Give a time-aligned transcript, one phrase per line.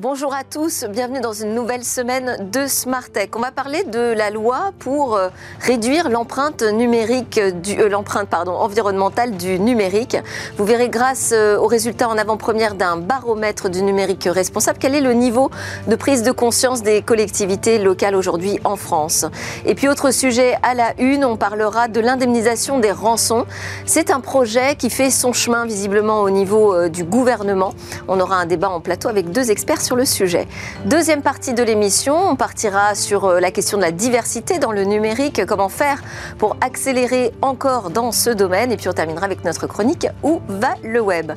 [0.00, 3.30] Bonjour à tous, bienvenue dans une nouvelle semaine de Smart Tech.
[3.34, 5.28] On va parler de la loi pour euh,
[5.58, 10.16] réduire l'empreinte numérique euh, l'empreinte pardon environnementale du numérique.
[10.56, 15.00] Vous verrez grâce euh, aux résultats en avant-première d'un baromètre du numérique responsable quel est
[15.00, 15.50] le niveau
[15.88, 19.26] de prise de conscience des collectivités locales aujourd'hui en France.
[19.66, 23.46] Et puis autre sujet à la une, on parlera de l'indemnisation des rançons.
[23.84, 27.74] C'est un projet qui fait son chemin visiblement au niveau du gouvernement.
[28.06, 30.46] On aura un débat en plateau avec deux experts le sujet.
[30.84, 34.84] Deuxième partie de l'émission, on partira sur euh, la question de la diversité dans le
[34.84, 36.02] numérique, comment faire
[36.38, 38.72] pour accélérer encore dans ce domaine?
[38.72, 41.32] Et puis on terminera avec notre chronique Où va le web?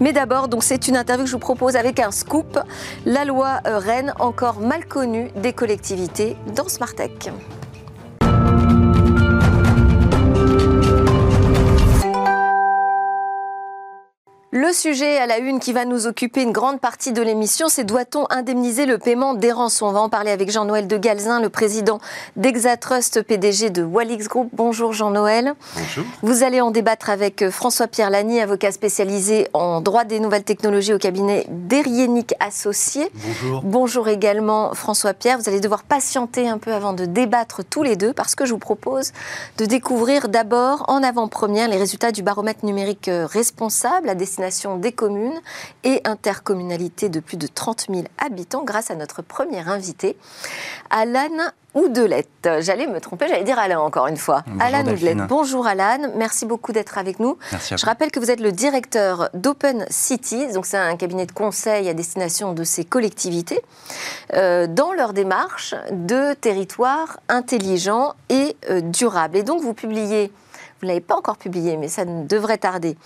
[0.00, 2.58] Mais d'abord, c'est une interview que je vous propose avec un scoop.
[3.04, 7.30] La loi euh, Rennes, encore mal connue des collectivités dans Smartech.
[14.56, 17.84] Le sujet à la une qui va nous occuper une grande partie de l'émission, c'est
[17.84, 19.84] doit-on indemniser le paiement des rançons?
[19.84, 22.00] On va en parler avec Jean-Noël de Galzin, le président
[22.36, 24.48] d'Exatrust, PDG de Walix Group.
[24.54, 25.52] Bonjour Jean-Noël.
[25.76, 26.04] Bonjour.
[26.22, 30.94] Vous allez en débattre avec euh, François-Pierre Lany, avocat spécialisé en droit des nouvelles technologies
[30.94, 33.10] au cabinet d'Erienic Associés.
[33.12, 33.60] Bonjour.
[33.62, 35.36] Bonjour également François-Pierre.
[35.36, 38.52] Vous allez devoir patienter un peu avant de débattre tous les deux parce que je
[38.52, 39.12] vous propose
[39.58, 44.45] de découvrir d'abord en avant-première les résultats du baromètre numérique euh, responsable à destination
[44.80, 45.40] des communes
[45.84, 50.16] et intercommunalités de plus de 30 000 habitants grâce à notre premier invité,
[50.90, 52.48] Alan Oudelette.
[52.60, 54.44] J'allais me tromper, j'allais dire Alain encore une fois.
[54.46, 55.08] Bonjour Alan Delphine.
[55.10, 55.28] Oudelette.
[55.28, 57.36] Bonjour Alan, merci beaucoup d'être avec nous.
[57.52, 61.32] Merci Je rappelle que vous êtes le directeur d'Open Cities, donc c'est un cabinet de
[61.32, 63.60] conseil à destination de ces collectivités,
[64.32, 69.36] euh, dans leur démarche de territoire intelligent et euh, durable.
[69.36, 70.32] Et donc vous publiez,
[70.80, 72.98] vous ne l'avez pas encore publié, mais ça ne devrait tarder,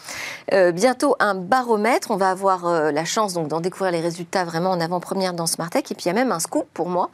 [0.53, 2.11] euh, bientôt un baromètre.
[2.11, 5.47] On va avoir euh, la chance donc d'en découvrir les résultats vraiment en avant-première dans
[5.47, 5.91] Smartech.
[5.93, 7.11] Et puis il y a même un scoop pour moi.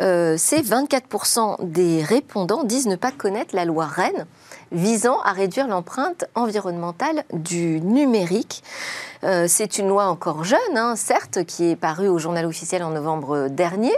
[0.00, 4.26] Euh, c'est 24% des répondants disent ne pas connaître la loi Rennes
[4.72, 8.64] visant à réduire l'empreinte environnementale du numérique.
[9.22, 13.48] C'est une loi encore jeune, hein, certes, qui est parue au journal officiel en novembre
[13.48, 13.94] dernier,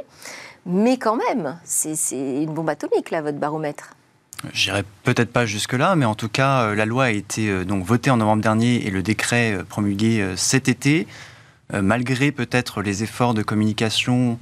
[0.67, 3.95] mais quand même, c'est une bombe atomique, là, votre baromètre.
[4.53, 7.85] J'irai peut-être pas jusque-là, mais en tout cas, euh, la loi a été euh, donc
[7.85, 11.07] votée en novembre dernier et le décret euh, promulgué cet été.
[11.71, 14.39] Malgré peut-être les efforts de communication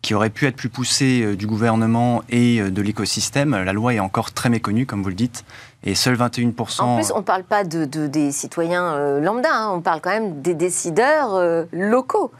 [0.00, 4.32] qui auraient pu être plus poussés du gouvernement et de l'écosystème, la loi est encore
[4.32, 5.44] très méconnue, comme vous le dites,
[5.84, 6.80] et seuls 21%.
[6.80, 10.08] En plus, on ne parle pas de, de- des citoyens lambda, hein, on parle quand
[10.10, 11.38] même des décideurs
[11.72, 12.32] locaux.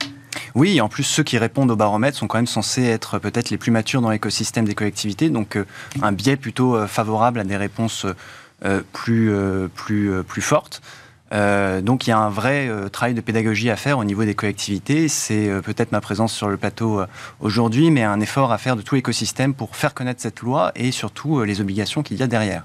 [0.54, 3.58] Oui, en plus, ceux qui répondent au baromètre sont quand même censés être peut-être les
[3.58, 5.64] plus matures dans l'écosystème des collectivités, donc euh,
[6.02, 8.06] un biais plutôt euh, favorable à des réponses
[8.64, 9.32] euh, plus,
[9.74, 10.82] plus, plus fortes.
[11.32, 15.08] Donc il y a un vrai travail de pédagogie à faire au niveau des collectivités.
[15.08, 17.00] C'est peut-être ma présence sur le plateau
[17.40, 20.92] aujourd'hui, mais un effort à faire de tout l'écosystème pour faire connaître cette loi et
[20.92, 22.64] surtout les obligations qu'il y a derrière.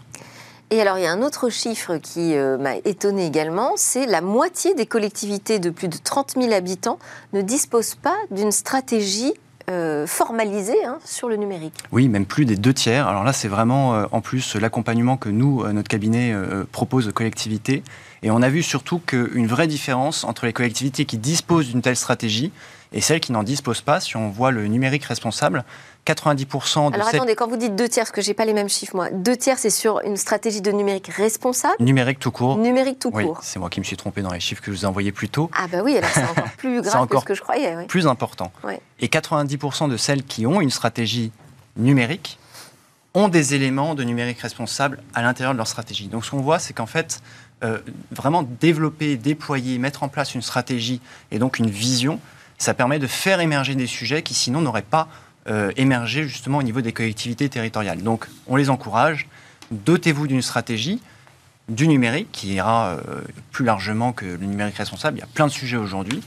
[0.70, 4.20] Et alors, il y a un autre chiffre qui euh, m'a étonné également, c'est la
[4.20, 7.00] moitié des collectivités de plus de 30 000 habitants
[7.32, 9.34] ne disposent pas d'une stratégie
[9.70, 11.74] euh, formalisée hein, sur le numérique.
[11.94, 13.08] Oui, même plus des deux tiers.
[13.08, 16.36] Alors là, c'est vraiment euh, en plus l'accompagnement que nous, notre cabinet,
[16.74, 17.82] propose aux collectivités.
[18.22, 21.96] Et on a vu surtout qu'une vraie différence entre les collectivités qui disposent d'une telle
[21.96, 22.52] stratégie
[22.92, 24.02] et celles qui n'en disposent pas.
[24.02, 25.64] Si on voit le numérique responsable,
[26.14, 28.70] 90% de Alors attendez, quand vous dites deux tiers, parce que j'ai pas les mêmes
[28.70, 32.58] chiffres moi, deux tiers c'est sur une stratégie de numérique responsable, numériques tout court.
[32.58, 33.40] numérique tout Oui, court.
[33.44, 35.30] c'est moi qui me suis trompé dans les chiffres que je vous ai envoyés plus
[35.30, 35.50] tôt.
[35.58, 37.76] Ah bah oui, alors c'est encore plus grave encore que ce que je croyais.
[37.76, 37.86] oui.
[37.86, 38.52] Plus important.
[38.64, 38.80] Ouais.
[39.00, 41.32] Et 90% de celles qui ont une stratégie
[41.76, 42.40] numérique
[43.14, 46.08] ont des éléments de numérique responsable à l'intérieur de leur stratégie.
[46.08, 47.22] Donc ce qu'on voit, c'est qu'en fait,
[47.64, 47.80] euh,
[48.12, 51.02] vraiment développer, déployer, mettre en place une stratégie
[51.32, 52.20] et donc une vision,
[52.60, 55.08] ça permet de faire émerger des sujets qui sinon n'auraient pas
[55.50, 58.04] euh, émergé justement au niveau des collectivités territoriales.
[58.04, 59.28] Donc on les encourage,
[59.72, 61.02] dotez-vous d'une stratégie,
[61.70, 65.18] du numérique qui ira euh, plus largement que le numérique responsable.
[65.18, 66.22] Il y a plein de sujets aujourd'hui.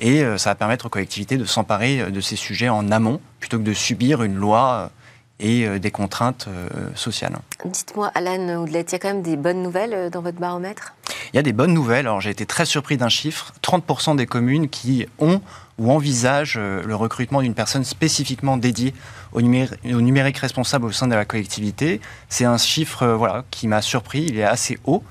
[0.00, 3.58] Et euh, ça va permettre aux collectivités de s'emparer de ces sujets en amont, plutôt
[3.58, 4.90] que de subir une loi
[5.38, 6.48] et des contraintes
[6.96, 7.36] sociales.
[7.64, 10.96] Dites-moi, Alan Oudlet, il y a quand même des bonnes nouvelles dans votre baromètre?
[11.32, 12.06] Il y a des bonnes nouvelles.
[12.06, 15.40] Alors j'ai été très surpris d'un chiffre 30% des communes qui ont
[15.78, 18.92] ou envisagent euh, le recrutement d'une personne spécifiquement dédiée
[19.32, 22.00] au, numéri- au numérique responsable au sein de la collectivité.
[22.28, 24.26] C'est un chiffre euh, voilà, qui m'a surpris.
[24.28, 25.02] Il est assez haut.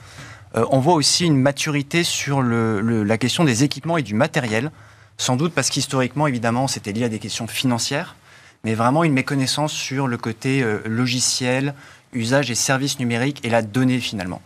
[0.56, 4.72] Euh, on voit aussi une maturité sur la question des équipements et du matériel.
[5.18, 8.16] Sans doute parce qu'historiquement, évidemment, c'était lié à des questions financières,
[8.64, 11.74] mais vraiment une méconnaissance sur le côté logiciel,
[12.14, 14.42] usage et services numériques et la donnée finalement.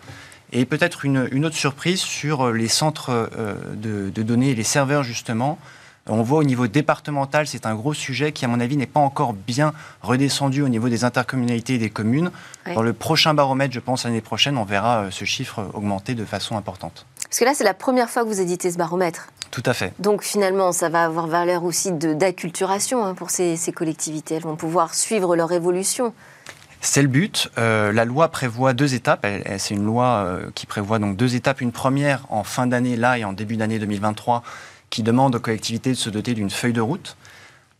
[0.54, 3.30] Et peut-être une, autre surprise sur les centres
[3.76, 5.60] de données et les serveurs justement.
[6.08, 9.00] On voit au niveau départemental, c'est un gros sujet qui, à mon avis, n'est pas
[9.00, 9.72] encore bien
[10.02, 12.32] redescendu au niveau des intercommunalités et des communes.
[12.74, 16.58] Dans le prochain baromètre, je pense, l'année prochaine, on verra ce chiffre augmenter de façon
[16.58, 17.06] importante.
[17.24, 19.30] Parce que là, c'est la première fois que vous éditez ce baromètre.
[19.52, 19.94] Tout à fait.
[20.00, 24.36] Donc finalement, ça va avoir valeur aussi d'acculturation hein, pour ces, collectivités.
[24.36, 26.14] Elles vont pouvoir suivre leur évolution.
[26.80, 27.52] C'est le but.
[27.58, 29.28] Euh, la loi prévoit deux étapes.
[29.60, 31.62] C'est une loi euh, qui prévoit donc deux étapes.
[31.62, 34.42] Une première en fin d'année là et en début d'année 2023,
[34.92, 37.18] qui demande aux collectivités de se doter d'une feuille de route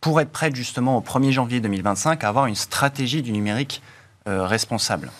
[0.00, 3.80] pour être prête justement au 1er janvier 2025 à avoir une stratégie du numérique
[4.26, 5.12] euh, responsable.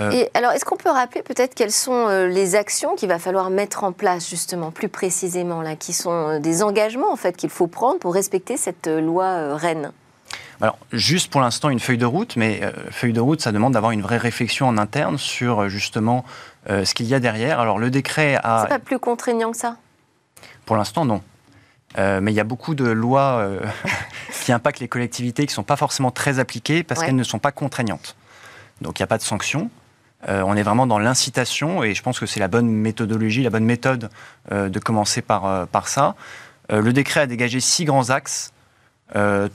[0.00, 3.18] Euh, Et alors, est-ce qu'on peut rappeler peut-être quelles sont euh, les actions qu'il va
[3.18, 7.50] falloir mettre en place, justement, plus précisément, là, qui sont des engagements, en fait, qu'il
[7.50, 9.92] faut prendre pour respecter cette loi Rennes
[10.62, 12.60] alors, juste pour l'instant, une feuille de route, mais
[12.90, 16.22] feuille de route, ça demande d'avoir une vraie réflexion en interne sur justement
[16.68, 17.60] ce qu'il y a derrière.
[17.60, 18.64] Alors, le décret a.
[18.64, 19.76] C'est pas plus contraignant que ça?
[20.70, 21.20] Pour l'instant, non.
[21.98, 23.44] mais il y a beaucoup de lois
[24.44, 27.40] qui impactent les collectivités qui ne sont pas forcément très appliquées parce qu'elles ne sont
[27.40, 28.14] pas contraignantes.
[28.80, 29.68] Donc il n'y a pas de sanction.
[30.28, 33.50] Euh, on est vraiment dans l'incitation et je pense que c'est la bonne méthodologie, la
[33.50, 34.10] bonne méthode
[34.52, 36.14] euh, de commencer par, euh, par ça.
[36.68, 38.52] le décret a dégagé six grands axes,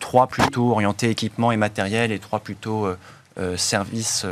[0.02, 2.94] trois plutôt orientés équipement et matériel et trois plutôt
[3.56, 4.26] services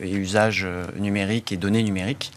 [0.00, 0.64] et usages
[0.96, 2.30] numériques et données numériques.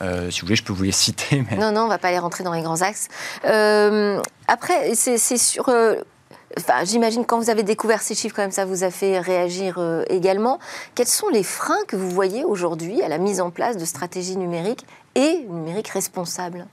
[0.00, 1.44] Si vous voulez, je peux vous les citer.
[1.58, 3.08] Non, non, on ne va pas aller rentrer dans les grands axes.
[3.44, 5.68] après, c'est sur
[6.84, 10.04] j'imagine quand vous avez découvert ces chiffres, quand même, ça vous a fait réagir euh,
[10.08, 10.58] également.
[10.94, 14.36] Quels sont les freins que vous voyez aujourd'hui à la mise en place de stratégies
[14.36, 14.84] numériques
[15.14, 16.66] et numériques responsables?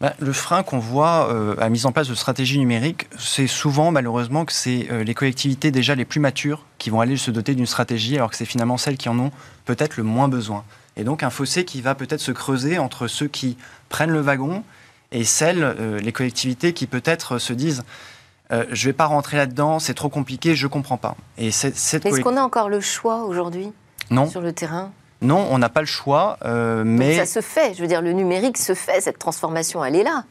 [0.00, 3.46] Bah, le frein qu'on voit euh, à la mise en place de stratégies numériques, c'est
[3.46, 7.30] souvent malheureusement que c'est euh, les collectivités déjà les plus matures qui vont aller se
[7.30, 9.30] doter d'une stratégie alors que c'est finalement celles qui en ont
[9.64, 10.64] peut-être le moins besoin.
[10.96, 13.56] Et donc un fossé qui va peut-être se creuser entre ceux qui
[13.88, 14.64] prennent le wagon
[15.12, 17.84] et celles, les collectivités qui peut-être se disent
[18.52, 21.16] euh, je ne vais pas rentrer là-dedans, c'est trop compliqué, je ne comprends pas.
[21.36, 23.72] Et Est-ce qu'on a encore le choix aujourd'hui
[24.30, 24.92] sur le terrain?
[25.22, 27.16] Non, on n'a pas le choix, euh, mais...
[27.16, 30.24] ça se fait, je veux dire, le numérique se fait, cette transformation, elle est là.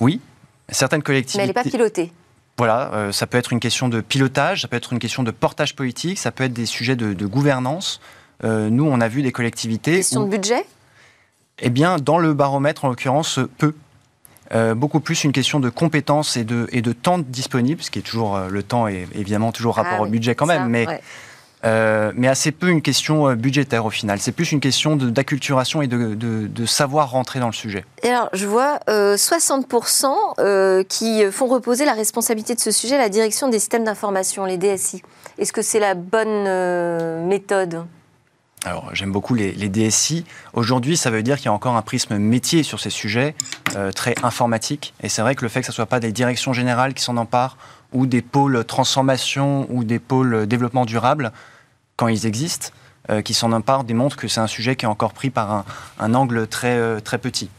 [0.00, 0.20] Oui,
[0.68, 1.38] certaines collectivités...
[1.38, 2.12] Mais elle n'est pas pilotée.
[2.58, 5.30] Voilà, euh, ça peut être une question de pilotage, ça peut être une question de
[5.30, 8.00] portage politique, ça peut être des sujets de, gouvernance.
[8.42, 9.96] Nous, on a vu des collectivités...
[9.96, 10.66] Question de budget
[11.60, 13.74] Eh bien, dans le baromètre, en l'occurrence, peu.
[14.52, 17.98] Euh, beaucoup plus une question de compétences et de, et de temps disponible, ce qui
[17.98, 20.86] est toujours euh, le temps est évidemment toujours rapport ah au budget quand même, mais,
[21.64, 24.20] euh, mais assez peu une question budgétaire au final.
[24.20, 27.86] C'est plus une question d'acculturation et de, de, savoir rentrer dans le sujet.
[28.02, 33.08] Et alors, je vois 60% qui font reposer la responsabilité de ce sujet à la
[33.08, 35.02] direction des systèmes d'information, les DSI.
[35.38, 37.86] Est-ce que c'est la bonne méthode?
[38.64, 40.24] Alors, j'aime beaucoup les, DSI.
[40.54, 43.34] Aujourd'hui, ça veut dire qu'il y a encore un prisme métier sur ces sujets,
[43.76, 44.94] euh, très informatique.
[45.02, 47.02] Et c'est vrai que le fait que ce ne soit pas des directions générales qui
[47.02, 47.58] s'en emparent,
[47.92, 51.32] ou des pôles transformation, ou des pôles développement durable,
[51.96, 52.70] quand ils existent,
[53.10, 55.64] euh, qui s'en emparent, démontre que c'est un sujet qui est encore pris par
[55.98, 57.50] un, angle très, euh, très petit.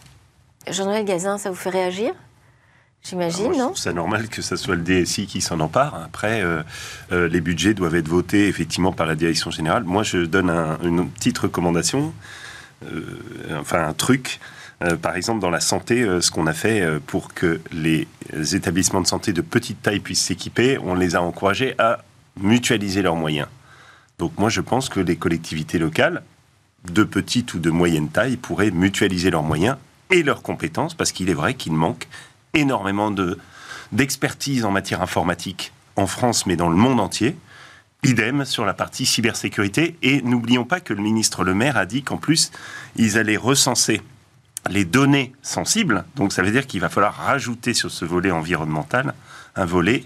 [0.68, 2.13] Jean-Noël Gazin, ça vous fait réagir?
[3.07, 5.94] J'imagine, non ça normal que ce soit le DSI qui s'en empare.
[6.04, 6.63] Après, euh,
[7.12, 9.84] euh, les budgets doivent être votés effectivement par la direction générale.
[9.84, 10.50] Moi, je donne
[10.84, 12.13] une petite recommandation,
[12.85, 13.04] euh,
[13.59, 14.40] enfin un truc.
[15.02, 18.07] par exemple, dans la santé, ce qu'on a fait pour que les
[18.56, 22.04] établissements de santé de petite taille puissent s'équiper, on les a encouragés à
[22.38, 23.47] mutualiser leurs moyens.
[24.19, 26.24] Donc moi, je pense que les collectivités locales,
[26.92, 29.78] de petite ou de moyenne taille, pourraient mutualiser leurs moyens
[30.12, 32.07] et leurs compétences, parce qu'il est vrai qu'il manque
[32.56, 33.38] énormément de,
[33.92, 37.38] d'expertise en matière informatique en France, mais dans le monde entier.
[38.04, 39.97] Idem sur la partie cybersécurité.
[40.02, 42.52] Et n'oublions pas que le ministre Le Maire a dit qu'en plus,
[42.95, 44.02] ils allaient recenser
[44.69, 46.06] les données sensibles.
[46.16, 49.14] Donc ça veut dire qu'il va falloir rajouter sur ce volet environnemental
[49.56, 50.04] un volet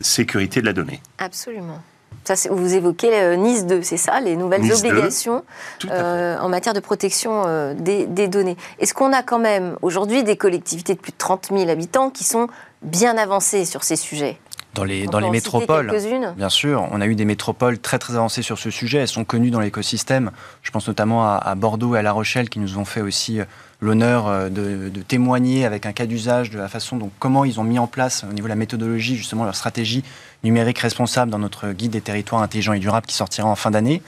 [0.00, 1.00] sécurité de la donnée.
[1.18, 1.82] Absolument.
[2.24, 5.42] Ça, vous évoquez euh, Nice 2, c'est ça, les nouvelles obligations
[5.90, 8.56] euh, en matière de protection euh, des, données.
[8.78, 12.24] Est-ce qu'on a quand même aujourd'hui des collectivités de plus de 30 000 habitants qui
[12.24, 12.48] sont
[12.82, 14.38] bien avancées sur ces sujets?
[14.74, 15.92] Dans les, dans les métropoles,
[16.36, 18.98] bien sûr, on a eu des métropoles très très avancées sur ce sujet.
[18.98, 20.30] Elles sont connues dans l'écosystème.
[20.62, 23.40] Je pense notamment à, à, Bordeaux et à La Rochelle qui nous ont fait aussi
[23.80, 27.64] l'honneur de, de, témoigner avec un cas d'usage de la façon dont comment ils ont
[27.64, 30.04] mis en place au niveau de la méthodologie justement leur stratégie
[30.44, 34.02] numérique responsable dans notre guide des territoires intelligents et durables qui sortira en fin d'année.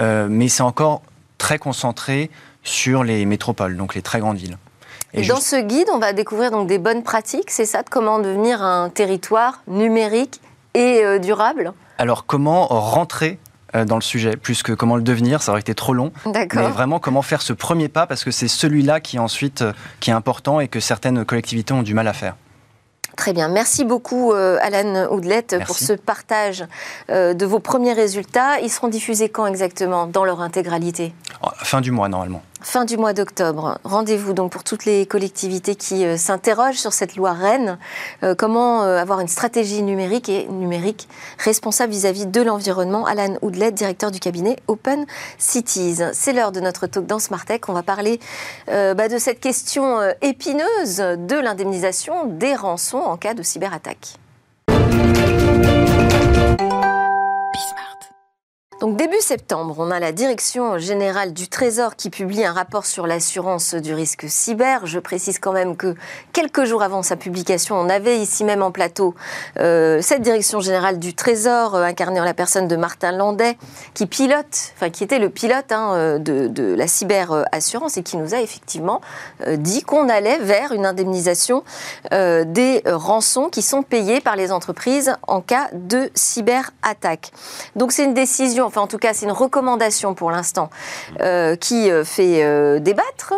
[0.00, 1.02] Euh, mais c'est encore
[1.38, 2.30] très concentré
[2.62, 4.58] sur les métropoles, donc les très grandes villes.
[5.14, 8.18] Et, dans ce guide, on va découvrir donc des bonnes pratiques, c'est ça, de comment
[8.18, 10.40] devenir un territoire numérique
[10.74, 11.72] et euh, durable?
[11.98, 13.45] Alors comment rentrer euh,
[13.84, 16.12] dans le sujet, plus que comment le devenir, ça aurait été trop long.
[16.26, 19.64] Mais vraiment comment faire ce premier pas, parce que c'est celui-là qui ensuite
[20.00, 22.36] qui est important et que certaines collectivités ont du mal à faire.
[23.16, 23.48] Très bien.
[23.48, 26.64] Merci beaucoup, euh, Alan Oudlette, pour ce partage
[27.10, 28.60] euh, de vos premiers résultats.
[28.60, 31.14] Ils seront diffusés quand exactement Dans leur intégralité?
[31.56, 32.42] Fin du mois, normalement
[32.76, 33.78] fin du mois d'octobre.
[33.84, 37.78] Rendez-vous donc pour toutes les collectivités qui euh, s'interrogent sur cette loi Rennes.
[38.22, 43.06] Euh, comment euh, avoir une stratégie numérique et numérique responsable vis-à-vis de l'environnement?
[43.06, 45.06] Alan Oudlet, directeur du cabinet Open
[45.38, 46.02] Cities.
[46.12, 47.66] C'est l'heure de notre talk dans Smartech.
[47.70, 48.20] On va parler
[48.66, 54.18] bah, de cette question épineuse de l'indemnisation des rançons en cas de cyberattaque.
[58.92, 63.74] Début septembre, on a la Direction générale du Trésor qui publie un rapport sur l'assurance
[63.74, 64.86] du risque cyber.
[64.86, 65.96] Je précise quand même que
[66.32, 69.16] quelques jours avant sa publication, on avait ici même en plateau
[69.58, 73.58] euh, cette Direction générale du Trésor, euh, incarnée en la personne de Martin Landais,
[73.92, 78.16] qui pilote, enfin qui était le pilote hein, euh, de, de, la cyberassurance et qui
[78.16, 79.00] nous a effectivement
[79.56, 81.64] dit qu'on allait vers une indemnisation
[82.12, 87.32] des rançons qui sont payées par les entreprises en cas de cyberattaque.
[87.74, 90.68] Donc c'est une décision enfin en tout cas c'est une recommandation pour l'instant,
[91.20, 93.34] euh, qui euh, fait euh, débattre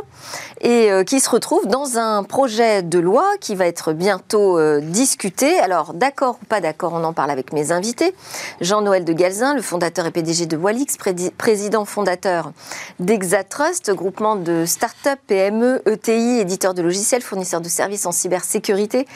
[0.60, 5.56] et qui se retrouve dans un projet de loi qui va être bientôt discuté.
[5.60, 8.12] Alors d'accord ou pas d'accord, on en parle avec mes invités.
[8.60, 10.96] Jean-Noël de Galzin, le fondateur et PDG de Walix,
[11.38, 12.50] président fondateur
[12.98, 19.06] d'Exatrust, groupement de start-up, PME, ETI, éditeur de logiciels, fournisseur de services en cybersécurité,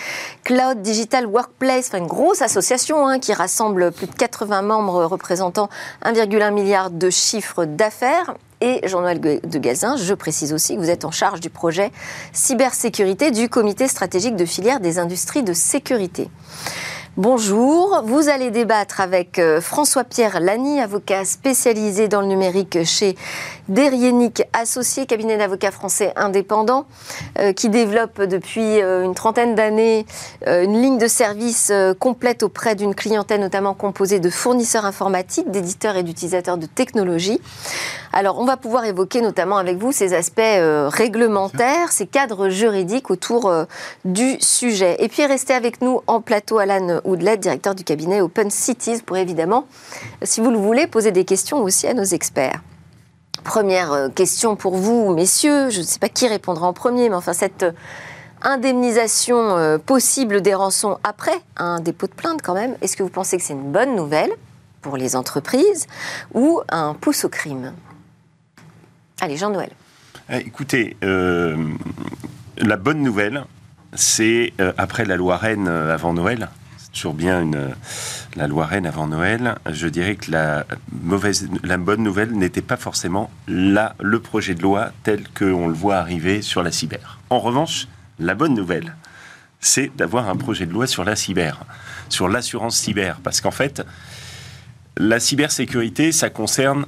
[0.44, 5.68] Cloud Digital Workplace, enfin une grosse association hein, qui rassemble plus de 80 membres représentant
[6.04, 8.34] 1,1 milliard de chiffre d'affaires.
[8.60, 11.90] Et Jean-Noël de Gazin, je précise aussi que vous êtes en charge du projet
[12.32, 16.28] cybersécurité du comité stratégique de filière des industries de sécurité.
[17.18, 23.16] Bonjour, vous allez débattre avec euh, François-Pierre Lani, avocat spécialisé dans le numérique chez
[23.68, 26.86] Derienic Associé, cabinet d'avocats français indépendant,
[27.38, 30.06] euh, qui développe depuis euh, une trentaine d'années
[30.46, 36.02] une ligne de service complète auprès d'une clientèle notamment composée de fournisseurs informatiques, d'éditeurs et
[36.02, 37.40] d'utilisateurs de technologies.
[38.12, 43.52] Alors on va pouvoir évoquer notamment avec vous ces aspects réglementaires, ces cadres juridiques autour
[44.04, 44.96] du sujet.
[44.98, 49.16] Et puis restez avec nous en plateau, Alan Oudlet, directeur du cabinet Open Cities, pour
[49.16, 49.66] évidemment,
[50.22, 52.60] si vous le voulez, poser des questions aussi à nos experts.
[53.44, 57.16] Première euh, question pour vous, messieurs, je ne sais pas qui répondra en premier, mais
[57.16, 57.66] enfin cette
[58.42, 63.08] indemnisation euh, possible des rançons après un dépôt de plainte quand même, est-ce que vous
[63.08, 64.30] pensez que c'est une bonne nouvelle
[64.80, 65.86] pour les entreprises
[66.34, 67.72] ou un pouce au crime?
[69.20, 69.70] Allez, Jean-Noël.
[70.30, 71.56] Eh, écoutez, euh,
[72.58, 73.44] la bonne nouvelle,
[73.94, 76.48] c'est après la loi Rennes avant Noël,
[76.92, 77.70] toujours bien une,
[78.36, 80.66] la loi Rennes avant Noël, je dirais que la,
[81.02, 85.74] mauvaise, la bonne nouvelle n'était pas forcément là, le projet de loi tel qu'on le
[85.74, 87.18] voit arriver sur la cyber.
[87.30, 88.94] En revanche, la bonne nouvelle,
[89.60, 91.64] c'est d'avoir un projet de loi sur la cyber,
[92.08, 93.18] sur l'assurance cyber.
[93.22, 93.82] Parce qu'en fait,
[94.96, 96.84] la cybersécurité, ça concerne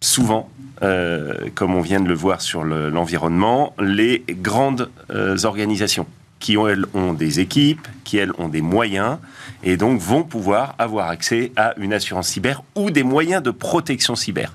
[0.00, 0.50] souvent,
[0.82, 6.06] euh, comme on vient de le voir sur l'environnement, les grandes euh, organisations
[6.42, 9.18] qui, elles, ont des équipes, qui, elles, ont des moyens,
[9.62, 14.16] et donc vont pouvoir avoir accès à une assurance cyber ou des moyens de protection
[14.16, 14.52] cyber.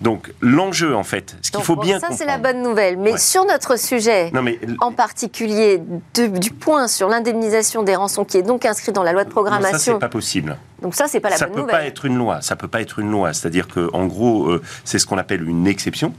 [0.00, 2.96] Donc l'enjeu, en fait, ce qu'il faut bien ça, c'est la bonne nouvelle.
[2.96, 4.58] Mais sur notre sujet, non, mais...
[4.80, 5.80] en particulier
[6.14, 9.78] du point sur l'indemnisation des rançons, qui est donc inscrit dans la loi de programmation.
[9.78, 10.56] ça, c'est pas possible.
[10.82, 11.70] Donc ça, c'est pas la ça bonne nouvelle.
[11.70, 12.42] Ça peut pas être une loi.
[12.42, 13.32] Ça peut pas être une loi.
[13.34, 16.14] C'est-à-dire que, en gros, euh, c'est ce qu'on appelle une exception.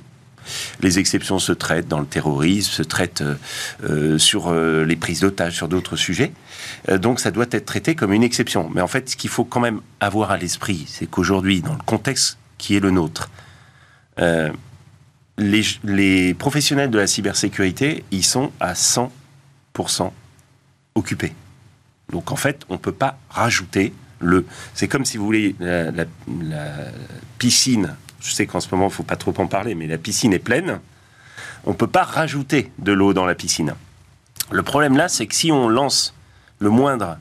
[0.81, 3.35] Les exceptions se traitent dans le terrorisme, se traitent euh,
[3.83, 6.31] euh, sur euh, les prises d'otages, sur d'autres sujets.
[6.89, 8.69] donc ça doit être traité comme une exception.
[8.73, 11.83] Mais en fait, ce qu'il faut quand même avoir à l'esprit, c'est qu'aujourd'hui, dans le
[11.85, 13.29] contexte qui est le nôtre,
[15.37, 20.11] les, professionnels de la cybersécurité, ils sont à 100%
[20.95, 21.33] occupés.
[22.11, 24.45] Donc en fait, on ne peut pas rajouter le...
[24.75, 26.05] C'est comme si vous voulez la
[27.39, 29.97] piscine je sais qu'en ce moment, il ne faut pas trop en parler, mais la
[29.97, 30.79] piscine est pleine.
[31.65, 33.73] On ne peut pas rajouter de l'eau dans la piscine.
[34.51, 36.13] Le problème là, c'est que si on lance
[36.59, 37.17] le moindre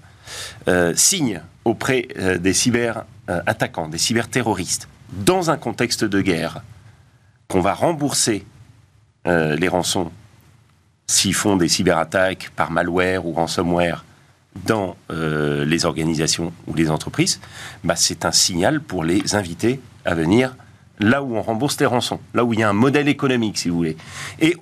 [0.69, 6.62] euh, signe auprès euh, des cyber-attaquants, des cyber-terroristes, dans un contexte de guerre,
[7.49, 8.45] qu'on va rembourser
[9.26, 10.11] euh, les rançons
[11.07, 14.04] s'ils font des cyberattaques par malware ou ransomware
[14.66, 17.40] dans les organisations ou les entreprises,
[17.85, 20.57] bah, c'est un signal pour les inviter à venir
[21.00, 23.69] là où on rembourse les rançons, là où il y a un modèle économique, si
[23.69, 23.97] vous voulez.
[24.40, 24.57] Et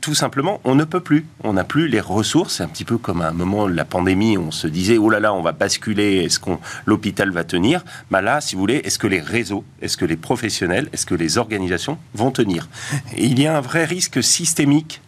[0.00, 1.26] tout simplement, on ne peut plus.
[1.44, 2.56] On n'a plus les ressources.
[2.56, 5.10] C'est un petit peu comme à un moment de la pandémie, on se disait, oh
[5.10, 6.50] là là, on va basculer, est-ce que
[6.86, 7.84] l'hôpital va tenir?
[8.10, 11.14] Bah Là, si vous voulez, est-ce que les réseaux, est-ce que les professionnels, est-ce que
[11.14, 12.68] les organisations vont tenir?
[13.16, 15.00] Et il y a un vrai risque systémique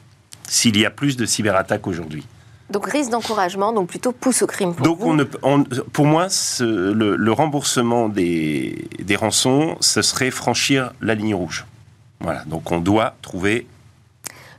[0.49, 2.25] s'il y a plus de cyberattaques aujourd'hui.
[2.71, 5.11] Donc risque d'encouragement, donc plutôt pousse au crime pour donc vous.
[5.11, 10.93] On ne, on, pour moi, ce, le, le, remboursement des, des rançons, ce serait franchir
[11.01, 11.67] la ligne rouge.
[12.21, 13.67] Voilà, donc on doit trouver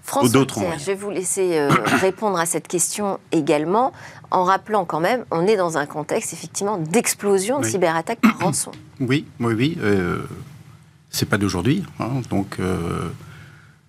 [0.05, 1.69] François Pierre, je vais vous laisser euh,
[2.00, 3.91] répondre à cette question également,
[4.29, 7.71] en rappelant quand même, on est dans un contexte effectivement d'explosion de oui.
[7.71, 8.71] cyberattaques par rançon.
[9.00, 9.77] Oui, oui, oui.
[9.81, 10.19] Euh,
[11.09, 11.83] c'est pas d'aujourd'hui.
[12.00, 13.09] Hein, donc euh,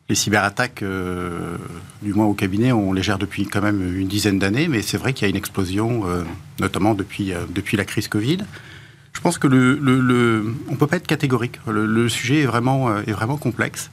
[0.08, 1.56] les cyberattaques, euh,
[2.02, 4.98] du moins au cabinet, on les gère depuis quand même une dizaine d'années, mais c'est
[4.98, 6.22] vrai qu'il y a une explosion, euh,
[6.60, 8.38] notamment depuis, euh, depuis la crise Covid.
[9.12, 11.58] Je pense que le, ne peut pas être catégorique.
[11.66, 13.02] Le, sujet est vraiment,
[13.40, 13.90] complexe.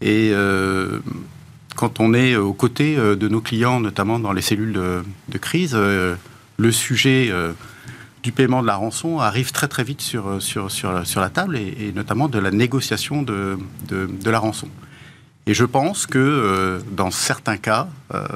[0.00, 0.32] Et
[1.76, 6.72] quand on est aux côtés de nos clients, notamment dans les cellules de, crise, le
[6.72, 7.30] sujet
[8.22, 12.38] du paiement de la rançon arrive très très vite sur, la table, et, notamment de
[12.38, 13.58] la négociation de
[14.24, 14.70] la rançon.
[15.48, 18.26] Et je pense que euh, dans certains cas, euh,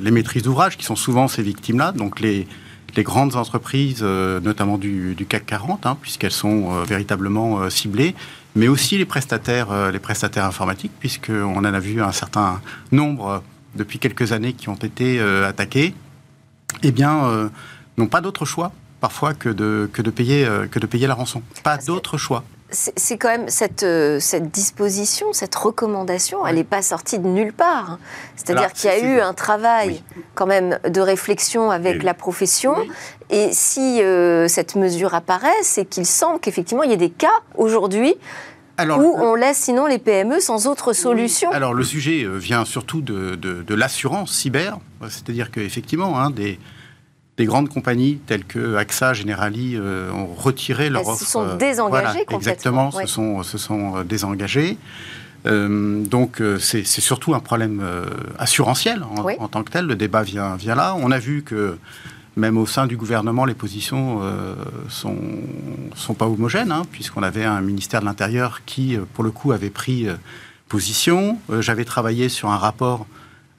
[0.00, 2.48] les maîtrises d'ouvrage, qui sont souvent ces victimes-là, donc les,
[2.96, 8.16] les, grandes entreprises, euh, notamment du, du, CAC 40, hein, puisqu'elles sont véritablement ciblées,
[8.56, 12.60] mais aussi les prestataires, les prestataires informatiques, puisqu'on en a vu un certain
[12.90, 13.44] nombre
[13.76, 15.94] depuis quelques années qui ont été attaqués,
[16.82, 17.50] eh bien,
[17.96, 21.42] n'ont pas d'autre choix parfois que de, que de, payer, que de payer la rançon.
[21.62, 26.82] Pas d'autre choix c'est quand même cette, euh, cette, disposition, cette recommandation, elle n'est pas
[26.82, 27.92] sortie de nulle part.
[27.92, 27.98] Hein.
[28.36, 30.22] C'est-à-dire qu'il y a eu un travail oui.
[30.34, 32.74] quand même de réflexion avec la profession.
[32.78, 32.90] Oui.
[33.30, 37.28] Et si euh, cette mesure apparaît, c'est qu'il semble qu'effectivement il y ait des cas
[37.56, 38.16] aujourd'hui
[38.76, 41.50] alors, où on laisse sinon les PME sans autre solution.
[41.50, 46.58] Alors le sujet euh, vient surtout de, de, de l'assurance cyber, c'est-à-dire qu'effectivement, hein, des,
[47.38, 51.20] des grandes compagnies telles que AXA, Generali euh, ont retiré leur Elles offre.
[51.20, 53.06] se sont désengagées voilà, Exactement, ouais.
[53.06, 54.76] se, sont, se sont désengagées.
[55.46, 58.04] Euh, donc c'est surtout un problème euh,
[58.38, 59.34] assurantiel en, oui.
[59.38, 59.86] en, tant que tel.
[59.86, 60.94] Le débat vient, vient là.
[60.98, 61.78] On a vu que
[62.36, 64.54] même au sein du gouvernement, les positions euh,
[64.88, 65.16] sont,
[65.94, 69.70] sont pas homogènes, hein, puisqu'on avait un ministère de l'Intérieur qui, pour le coup, avait
[69.70, 70.06] pris
[70.68, 71.38] position.
[71.60, 73.06] J'avais travaillé sur un rapport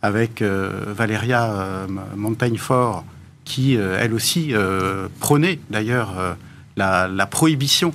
[0.01, 3.03] avec Valéria Montaigne-Fort
[3.49, 6.33] qui, euh, elle aussi, euh, prônait d'ailleurs euh,
[6.77, 7.91] la, la, prohibition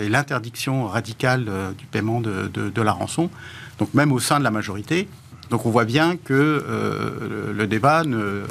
[0.00, 1.46] et l'interdiction radicale
[1.76, 3.30] du paiement de, de, de, la rançon,
[3.78, 5.08] donc même au sein de la majorité.
[5.50, 6.64] Donc on voit bien que
[7.28, 8.44] le, le, débat ne.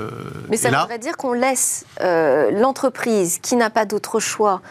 [0.49, 0.81] Mais ça là.
[0.81, 4.61] voudrait dire qu'on laisse l'entreprise qui n'a pas d'autre choix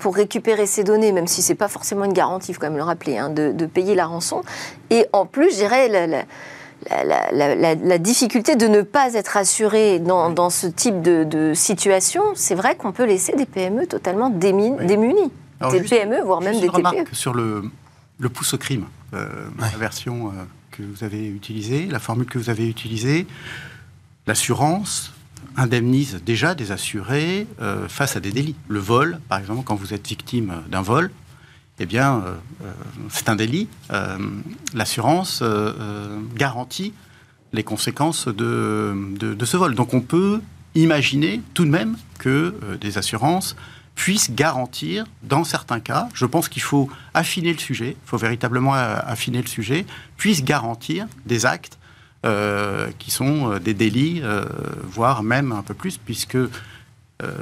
[0.00, 2.76] pour récupérer ses données, même si c'est pas forcément une garantie, il faut quand même
[2.76, 4.42] le rappeler, hein, de, de, payer la rançon.
[4.90, 5.88] Et en plus, je dirais.
[5.88, 6.24] La, la,
[6.90, 11.52] la, la, la, difficulté de ne pas être assuré dans, dans ce type de, de
[11.54, 14.86] situation, c'est vrai qu'on peut laisser des PME totalement oui.
[14.86, 15.30] démunies.
[15.60, 17.12] Alors, des juste, PME, voire même des TPE.
[17.12, 17.64] Sur le,
[18.18, 19.26] le pouce au crime, euh,
[19.58, 19.70] ouais.
[19.72, 23.26] la version euh, que vous avez utilisée, la formule que vous avez utilisée,
[24.26, 25.12] l'assurance
[25.56, 28.54] indemnise déjà des assurés euh, face à des délits.
[28.68, 31.10] Le vol, par exemple, quand vous êtes victime d'un vol,
[31.80, 32.72] eh bien, euh,
[33.08, 33.68] c'est un délit.
[33.92, 34.18] Euh,
[34.74, 36.92] L'assurance euh, garantit
[37.52, 38.94] les conséquences de,
[39.42, 39.74] ce vol.
[39.74, 40.40] Donc on peut
[40.74, 43.56] imaginer tout de même que des assurances
[43.94, 48.74] puissent garantir, dans certains cas, je pense qu'il faut affiner le sujet, il faut véritablement
[48.74, 49.86] affiner le sujet,
[50.16, 51.78] puissent garantir des actes
[52.98, 54.22] qui sont des délits,
[54.84, 56.36] voire même un peu plus, puisque
[57.22, 57.32] euh,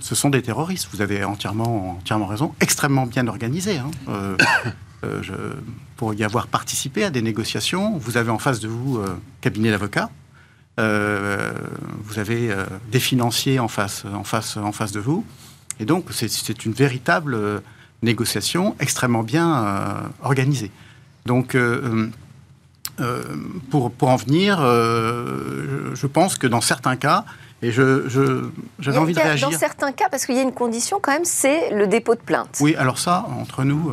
[0.00, 0.88] ce sont des terroristes.
[0.92, 3.78] Vous avez entièrement, entièrement raison, extrêmement bien organisés.
[3.78, 3.90] Hein.
[4.08, 4.36] Euh,
[5.04, 5.54] euh,
[5.96, 9.00] pour y avoir participé à des négociations, vous avez en face de vous
[9.40, 10.10] cabinet d'avocats.
[10.76, 12.54] vous avez
[12.90, 15.24] des financiers en face, en, face, en face de vous.
[15.80, 17.62] Et donc, c'est une véritable
[18.02, 20.72] négociation extrêmement bien organisée.
[21.24, 21.56] Donc,
[23.70, 27.24] pour, pour en venir, je pense que dans certains cas,
[27.62, 28.44] et je, je,
[28.80, 29.48] j'avais envie de réagir.
[29.48, 32.20] Dans certains cas, parce qu'il y a une condition quand même, c'est le dépôt de
[32.20, 32.58] plainte.
[32.60, 33.92] Oui, alors ça, entre nous.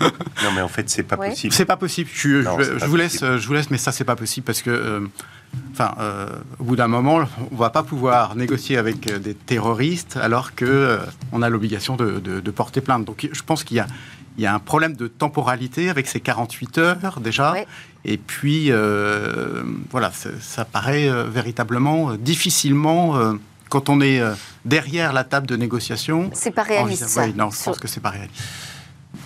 [0.00, 1.30] non, mais en fait, c'est pas oui.
[1.30, 1.52] possible.
[1.52, 2.08] C'est pas possible.
[2.14, 4.62] Je, non, je, je vous laisse, je vous laisse, mais ça, c'est pas possible parce
[4.62, 5.00] que, euh,
[5.72, 6.28] enfin, euh,
[6.60, 10.98] au bout d'un moment, on va pas pouvoir négocier avec des terroristes alors que euh,
[11.32, 13.04] on a l'obligation de, de, de, porter plainte.
[13.04, 13.86] Donc, je pense qu'il y a,
[14.36, 17.54] il y a un problème de temporalité avec ces 48 heures déjà.
[18.04, 23.14] Et puis, euh, voilà, ça paraît euh, véritablement euh, difficilement,
[23.68, 24.20] quand on est
[24.64, 26.30] derrière la table de négociation.
[26.34, 27.08] C'est pas réaliste.
[27.08, 27.24] Ça.
[27.24, 28.42] Oui, non, je pense que c'est pas réaliste.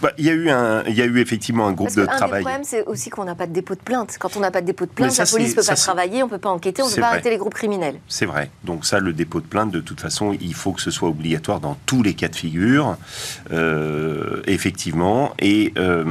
[0.02, 2.04] Bah, il, y a eu un, il y a eu effectivement un groupe Parce de
[2.06, 2.40] travail.
[2.40, 4.16] Le problème, c'est aussi qu'on n'a pas de dépôt de plainte.
[4.18, 6.22] Quand on n'a pas de dépôt de plainte, ça, la police ne peut pas travailler,
[6.22, 7.14] on ne peut pas enquêter, on ne peut pas vrai.
[7.14, 8.00] arrêter les groupes criminels.
[8.08, 8.50] C'est vrai.
[8.64, 11.60] Donc ça, le dépôt de plainte, de toute façon, il faut que ce soit obligatoire
[11.60, 12.96] dans tous les cas de figure,
[13.52, 15.32] euh, effectivement.
[15.38, 16.04] Et euh,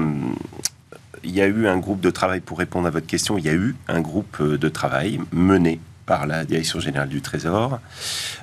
[1.23, 3.49] il y a eu un groupe de travail, pour répondre à votre question, il y
[3.49, 7.79] a eu un groupe de travail mené par la Direction générale du Trésor.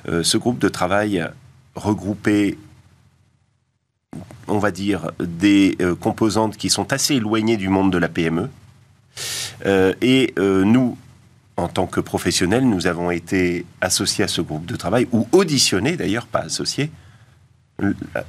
[0.07, 1.25] Euh, ce groupe de travail
[1.75, 2.57] regroupait,
[4.47, 8.49] on va dire, des euh, composantes qui sont assez éloignées du monde de la PME.
[9.65, 10.97] Euh, et nous,
[11.57, 15.97] en tant que professionnels, nous avons été associés à ce groupe de travail, ou auditionnés
[15.97, 16.91] d'ailleurs, pas associés,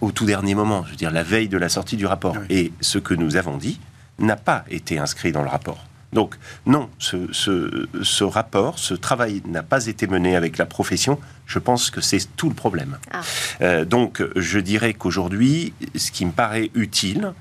[0.01, 2.37] au tout dernier moment, je veux dire la veille de la sortie du rapport.
[2.51, 3.79] Et ce que nous avons dit
[4.19, 5.85] n'a pas été inscrit dans le rapport.
[6.15, 11.19] Donc non, ce, rapport, ce travail n'a pas été mené avec la profession.
[11.47, 12.99] Je pense que c'est tout le problème.
[13.13, 13.21] Ah.
[13.61, 17.35] Euh, donc je dirais qu'aujourd'hui, ce qui me paraît utile,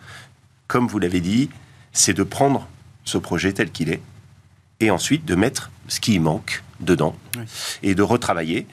[0.67, 1.49] comme vous l'avez dit,
[1.91, 2.67] c'est de prendre
[3.05, 4.01] ce projet tel qu'il est
[4.83, 7.15] et ensuite de mettre ce qui manque dedans
[7.81, 8.67] et de retravailler.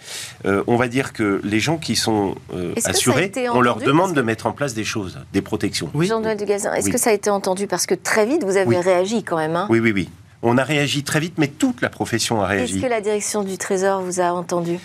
[0.44, 4.22] Euh, on va dire que les gens qui sont euh, assurés, on leur demande de
[4.22, 5.90] mettre en place des choses, des protections.
[5.94, 6.06] Oui.
[6.06, 9.22] Jean-Noël Dugazin, est-ce que ça a été entendu Parce que très vite, vous avez réagi
[9.22, 9.56] quand même.
[9.56, 9.66] Hein?
[9.70, 10.08] Oui, oui, oui.
[10.42, 12.76] On a réagi très vite, mais toute la profession a réagi.
[12.76, 14.78] Est-ce que la direction du Trésor vous a entendu?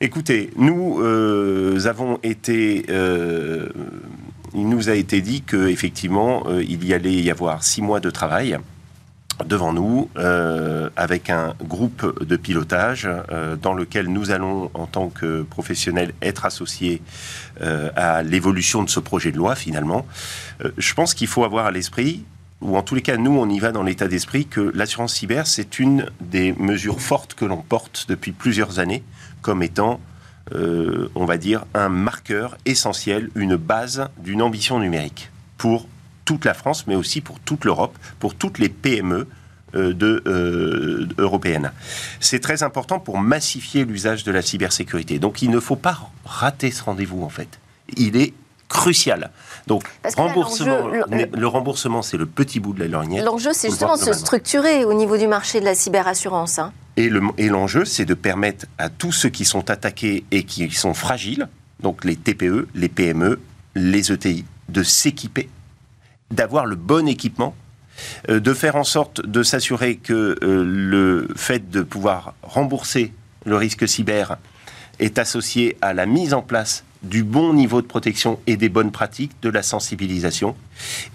[0.00, 2.86] Écoutez, nous euh, avons été
[4.52, 8.58] il nous a été dit qu'effectivement, il y allait y avoir six mois de travail
[9.44, 15.08] devant nous euh, avec un groupe de pilotage euh, dans lequel nous allons, en tant
[15.08, 17.02] que professionnels, être associés
[17.60, 20.06] euh, à l'évolution de ce projet de loi finalement.
[20.78, 22.24] je pense qu'il faut avoir à l'esprit,
[22.60, 25.46] ou en tous les cas nous on y va dans l'état d'esprit, que l'assurance cyber
[25.46, 29.02] c'est une des mesures fortes que l'on porte depuis plusieurs années
[29.42, 30.00] comme étant
[31.14, 35.86] on va dire, un marqueur essentiel, une base d'une ambition numérique pour
[36.30, 39.26] toute la France, mais aussi pour toute l'Europe, pour toutes les PME
[39.74, 41.72] euh, de, euh, européennes.
[42.20, 45.18] C'est très important pour massifier l'usage de la cybersécurité.
[45.18, 47.48] Donc il ne faut pas rater ce rendez-vous en fait.
[47.96, 48.32] Il est
[48.68, 49.32] crucial.
[49.66, 49.82] Donc,
[50.16, 53.24] remboursement, le remboursement, c'est le petit bout de la lorgnette.
[53.24, 56.60] L'enjeu, c'est justement de se structurer au niveau du marché de la cyberassurance.
[56.60, 56.72] Hein.
[56.96, 61.48] Et l'enjeu, c'est de permettre à tous ceux qui sont attaqués et qui sont fragiles,
[61.82, 63.40] donc les TPE, les PME,
[63.74, 65.48] les ETI, de s'équiper
[66.30, 67.54] d'avoir le bon équipement,
[68.28, 73.12] euh, de faire en sorte de s'assurer que euh, le fait de pouvoir rembourser
[73.44, 74.36] le risque cyber
[74.98, 78.90] est associé à la mise en place du bon niveau de protection et des bonnes
[78.90, 80.54] pratiques, de la sensibilisation.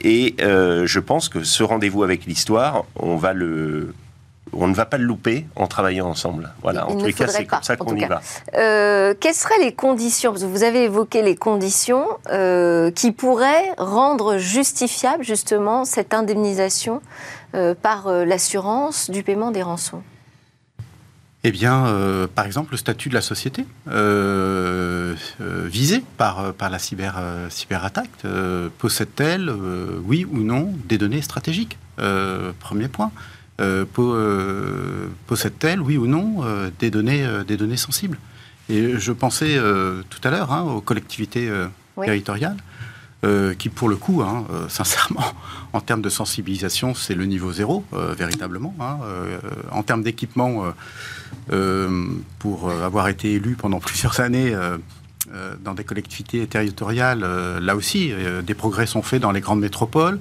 [0.02, 3.94] Et euh, je pense que ce rendez-vous avec l'histoire, on va le
[4.56, 6.52] on ne va pas le louper en travaillant ensemble.
[6.62, 8.22] Voilà, en tous les cas, c'est comme ça qu'on y va.
[8.56, 15.24] Euh, quelles seraient les conditions vous avez évoqué les conditions euh, qui pourraient rendre justifiable
[15.24, 17.02] justement cette indemnisation
[17.56, 20.02] euh, par l'assurance du paiement des rançons?
[21.48, 21.86] Eh bien,
[22.34, 23.68] par exemple, le statut de la société
[25.70, 28.10] visée par, par la cyber, cyberattaque
[28.80, 29.54] possède-t-elle,
[30.06, 31.78] oui ou non, des données stratégiques?
[32.60, 33.12] Premier point.
[33.62, 38.18] Euh, euh, possède-t-elle, oui ou non, euh, des, données, des données sensibles
[38.70, 39.58] Et je pensais
[40.10, 41.50] tout à l'heure hein, aux collectivités
[42.04, 42.58] territoriales,
[43.58, 45.26] qui pour le coup, hein, sincèrement,
[45.74, 47.86] en termes de sensibilisation, c'est le niveau zéro,
[48.18, 48.76] véritablement.
[48.80, 48.98] Hein,
[49.72, 50.66] en termes d'équipement,
[52.40, 54.56] pour avoir été élu pendant plusieurs années
[55.64, 57.22] dans des collectivités territoriales,
[57.62, 58.12] là aussi,
[58.46, 60.20] des progrès sont faits dans les grandes métropoles.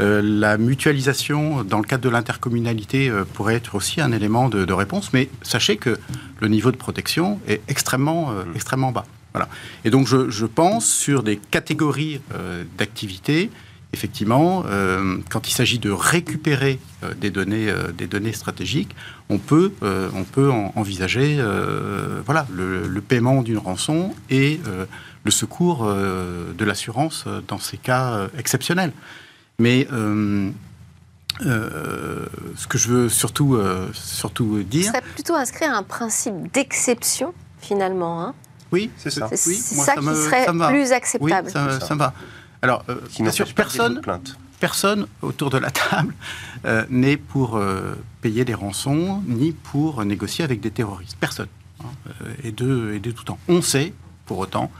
[0.00, 4.72] Euh, la mutualisation dans le cadre de l'intercommunalité euh, pourrait être aussi un élément de,
[4.72, 5.98] réponse, mais sachez que
[6.40, 8.54] le niveau de protection est extrêmement, euh, mmh.
[8.54, 9.06] extrêmement bas.
[9.32, 9.48] Voilà.
[9.84, 12.20] Et donc je, pense sur des catégories
[12.78, 13.50] d'activités,
[13.92, 14.64] effectivement,
[15.28, 16.78] quand il s'agit de récupérer
[17.20, 18.96] des, données, des données stratégiques,
[19.28, 21.38] on peut, on peut envisager
[22.24, 24.60] voilà, le, paiement d'une rançon et
[25.24, 28.92] le secours de l'assurance dans ces cas exceptionnels.
[29.60, 30.50] Mais euh,
[31.44, 34.84] euh, ce que je veux surtout, euh, surtout dire.
[34.84, 38.22] Ce serait plutôt inscrire un principe d'exception, finalement.
[38.22, 38.34] Hein
[38.70, 39.28] oui, c'est ça.
[39.34, 41.48] C'est ça, qui serait plus acceptable.
[41.48, 42.14] Oui, ça, ça, va.
[42.62, 42.84] Alors,
[43.18, 44.00] bien sûr, personne,
[44.60, 46.14] personne autour de la table
[46.88, 47.60] n'est pour
[48.20, 51.16] payer des rançons ni pour négocier avec des terroristes.
[51.18, 51.48] Personne.
[51.80, 52.12] Hein,
[52.44, 53.38] et, de, et de tout temps.
[53.48, 53.92] On sait,
[54.24, 54.70] pour autant,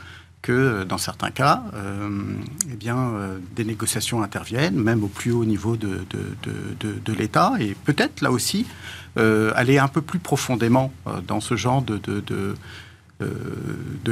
[0.43, 2.11] que euh, dans certains cas, euh,
[2.71, 5.99] eh euh, des négociations interviennent, même au plus haut niveau de,
[7.13, 8.67] l'État, et peut-être là aussi
[9.17, 10.93] aller un peu plus profondément
[11.27, 11.99] dans ce genre de,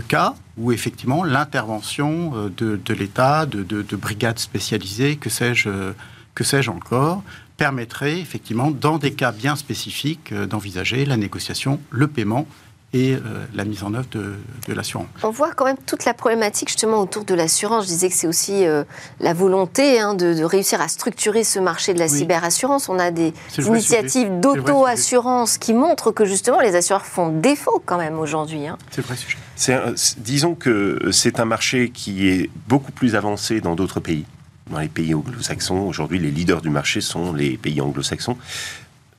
[0.08, 7.22] cas où effectivement l'intervention de, l'État, de, brigades spécialisées, que sais-je encore,
[7.56, 12.48] permettrait effectivement, dans des cas bien spécifiques, d'envisager la négociation, le paiement
[12.92, 13.20] et euh,
[13.55, 14.37] la mise en œuvre de,
[14.72, 15.07] l'assurance.
[15.22, 17.85] On voit quand même toute la problématique justement autour de l'assurance.
[17.85, 18.85] Je disais que c'est aussi euh,
[19.20, 22.88] la volonté hein, de, réussir à structurer ce marché de la cyberassurance.
[22.88, 28.18] On a des initiatives d'auto-assurance qui montrent que justement les assureurs font défaut quand même
[28.18, 28.66] aujourd'hui.
[28.66, 28.79] Hein.
[28.90, 30.14] C'est le vrai sujet.
[30.18, 34.25] disons que c'est un marché qui est beaucoup plus avancé dans d'autres pays.
[34.70, 38.37] Dans les pays anglo-saxons, aujourd'hui les leaders du marché sont les pays anglo-saxons.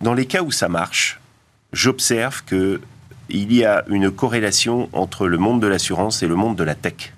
[0.02, 1.20] Dans les cas où ça marche,
[1.74, 2.82] j'observe que
[3.30, 6.76] il y a une corrélation entre le monde de l'assurance et le monde de la
[6.76, 7.14] tech.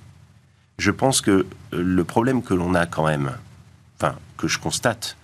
[0.77, 3.31] Je pense que le problème que l'on a quand même,
[3.99, 5.17] enfin, que je constate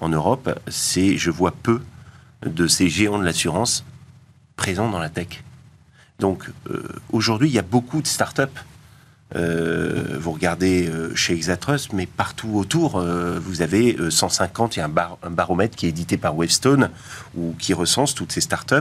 [0.00, 1.80] en Europe, c'est je vois peu
[2.44, 3.84] de ces géants de l'assurance
[4.56, 5.42] présents dans la tech.
[6.18, 8.42] Donc euh, aujourd'hui, il y a beaucoup de startups.
[9.34, 14.86] Euh, vous regardez euh, chez Exatrust, mais partout autour, vous avez 150, il y a
[14.86, 16.90] un, baromètre qui est édité par Wavestone,
[17.36, 18.76] ou qui recense toutes ces startups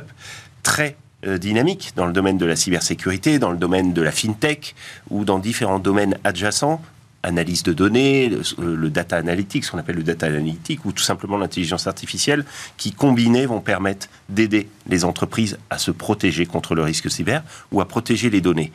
[0.63, 4.75] très euh, dynamique dans le domaine de la cybersécurité, dans le domaine de la fintech
[5.09, 6.81] ou dans différents domaines adjacents,
[7.23, 11.37] analyse de données, le, data analytics, ce qu'on appelle le data analytics, ou tout simplement
[11.37, 12.45] l'intelligence artificielle,
[12.77, 17.81] qui combinés vont permettre d'aider les entreprises à se protéger contre le risque cyber ou
[17.81, 18.71] à protéger les données.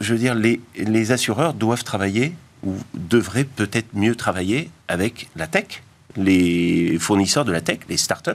[0.00, 5.82] Je veux dire, les assureurs doivent travailler ou devraient peut-être mieux travailler avec la tech,
[6.16, 8.30] les fournisseurs de la tech, les startups,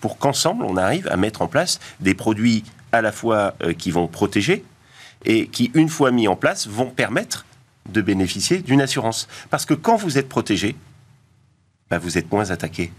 [0.00, 3.90] pour qu'ensemble, on arrive à mettre en place des produits à la fois euh, qui
[3.90, 4.64] vont protéger
[5.24, 7.46] et qui, une fois mis en place, vont permettre
[7.88, 9.28] de bénéficier d'une assurance.
[9.50, 10.76] Parce que quand vous êtes protégé,
[11.90, 12.92] bah, vous êtes moins attaqué.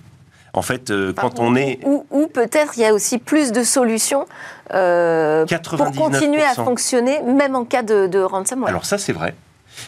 [0.54, 1.80] En fait, euh, quand on est...
[1.84, 4.28] Ou, peut-être il y a aussi plus de solutions
[4.74, 5.46] euh,
[5.78, 8.70] pour continuer à fonctionner, même en cas de, de ransomware.
[8.70, 9.36] Alors ça, c'est vrai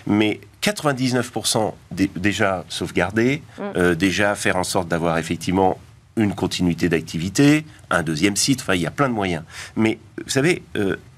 [0.08, 3.62] mais 99% déjà sauvegardés, mm.
[3.76, 5.78] euh, déjà faire en sorte d'avoir effectivement
[6.18, 9.44] une continuité d'activité, un deuxième site, enfin il y a plein de moyens.
[9.76, 10.64] Mais vous savez,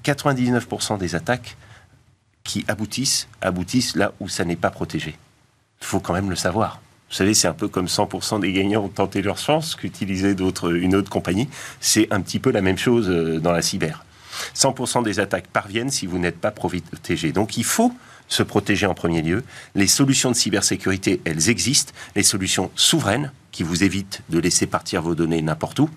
[0.04, 1.56] 99% euh, des attaques
[2.42, 5.16] qui aboutissent, aboutissent là où ça n'est pas protégé.
[5.80, 6.80] Il faut quand même le savoir.
[7.08, 10.94] Vous savez, c'est un peu comme 100% des gagnants ont tenté leur chance qu'utiliser une
[10.94, 11.48] autre compagnie.
[11.80, 14.04] C'est un petit peu la même chose euh, dans la cyber.
[14.54, 17.32] 100% des attaques parviennent si vous n'êtes pas protégé.
[17.32, 17.92] Donc il faut
[18.28, 19.42] se protéger en premier lieu.
[19.74, 21.92] Les solutions de cybersécurité, elles existent.
[22.14, 25.90] Les solutions souveraines, qui vous évitent de laisser partir vos données n'importe où.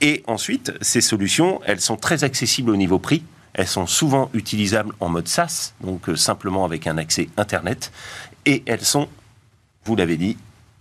[0.00, 3.22] Et ensuite, ces solutions, elles sont très accessibles au niveau prix.
[3.54, 7.90] Elles sont souvent utilisables en mode SaaS, donc euh, simplement avec un accès Internet.
[8.46, 9.08] Et elles sont,
[9.84, 10.36] vous l'avez dit,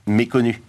[0.06, 0.62] méconnues.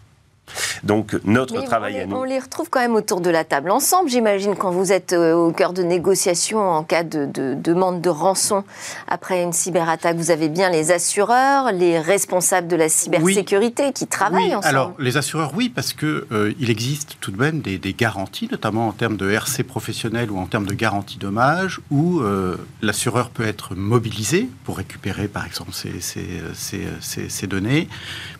[0.84, 2.16] Donc notre travail on à nous.
[2.16, 5.34] On les retrouve quand même autour de la table ensemble, j'imagine, quand vous êtes euh,
[5.34, 8.64] au cœur de négociations en cas de, demande de rançon
[9.06, 10.16] après une cyberattaque.
[10.16, 14.66] Vous avez bien les assureurs, les responsables de la cybersécurité qui travaillent ensemble.
[14.66, 18.88] Alors les assureurs, oui, parce que euh, il existe tout de même des, garanties, notamment
[18.88, 23.46] en termes de RC professionnel ou en termes de garantie dommage, où euh, l'assureur peut
[23.46, 27.88] être mobilisé pour récupérer, par exemple, ces données,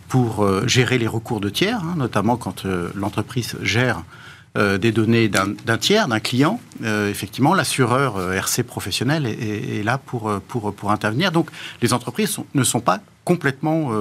[0.09, 4.03] pour euh, gérer les recours de tiers, hein, notamment quand euh, l'entreprise gère
[4.57, 10.91] euh, des données d'un tiers, d'un client, effectivement, l'assureur RC professionnel est, là pour, pour,
[10.91, 11.31] intervenir.
[11.31, 11.51] Donc,
[11.83, 13.91] les entreprises ne sont pas complètement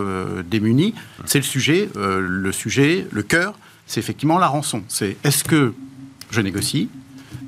[0.49, 0.95] démunies.
[1.27, 4.83] C'est le sujet, le sujet, le cœur, c'est effectivement la rançon.
[4.89, 5.75] C'est est-ce que
[6.31, 6.89] je négocie?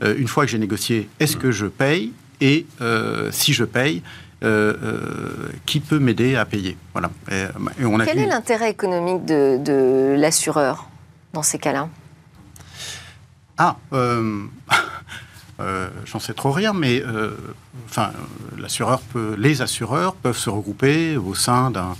[0.02, 2.12] Une fois que j'ai négocié, est-ce que je paye?
[2.42, 2.66] Et
[3.30, 4.02] si je paye,
[4.42, 6.78] euh, euh, qui peut m'aider à payer.
[6.94, 7.10] Voilà.
[7.26, 10.88] Quel est l'intérêt économique de, l'assureur
[11.34, 11.88] dans ces cas-là?
[13.58, 14.48] Ah, euh,
[16.06, 17.02] j'en sais trop rien, mais
[17.84, 18.12] enfin,
[18.56, 21.94] l'assureur peut, les assureurs peuvent se regrouper au sein d'un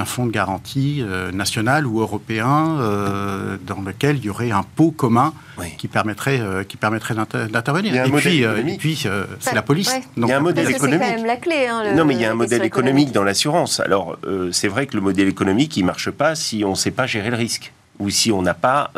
[0.00, 4.62] un fonds de garantie euh, national ou européen euh, dans lequel il y aurait un
[4.62, 5.32] pot commun
[5.76, 7.94] qui permettrait, euh, qui permettrait d'intervenir.
[7.94, 9.06] Et, puis, puis
[9.40, 9.94] c'est la police.
[10.16, 11.00] il y a un modèle économique.
[11.02, 11.66] C'est quand même la clé.
[11.66, 13.78] Hein, non, mais il y a un modèle économique dans l'assurance.
[13.80, 14.18] Alors,
[14.52, 17.30] c'est vrai que le modèle économique, il marche pas si on ne sait pas gérer
[17.30, 18.90] le risque ou si on n'a pas,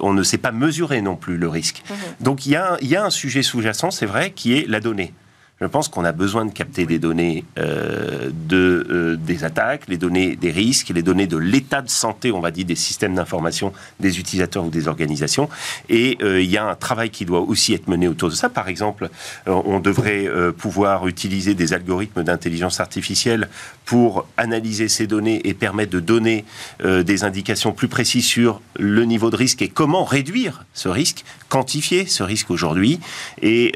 [0.00, 1.84] on ne sait pas mesurer non plus le risque.
[1.88, 1.96] Mhm.
[2.20, 4.80] Donc il y, a, il y a un sujet sous-jacent, c'est vrai, qui est la
[4.80, 5.12] donnée.
[5.62, 9.96] Je pense qu'on a besoin de capter des données euh, de, euh, des attaques, les
[9.96, 13.72] données des risques, les données de l'état de santé, on va dire, des systèmes d'information
[14.00, 15.48] des utilisateurs ou des organisations.
[15.88, 18.48] Et euh, il y a un travail qui doit aussi être mené autour de ça.
[18.48, 19.08] Par exemple,
[19.46, 23.48] on devrait pouvoir utiliser des algorithmes d'intelligence artificielle
[23.84, 26.44] pour analyser ces données et permettre de donner
[26.84, 32.06] des indications plus précises sur le niveau de risque et comment réduire ce risque, quantifier
[32.06, 33.00] ce risque aujourd'hui.
[33.40, 33.72] Et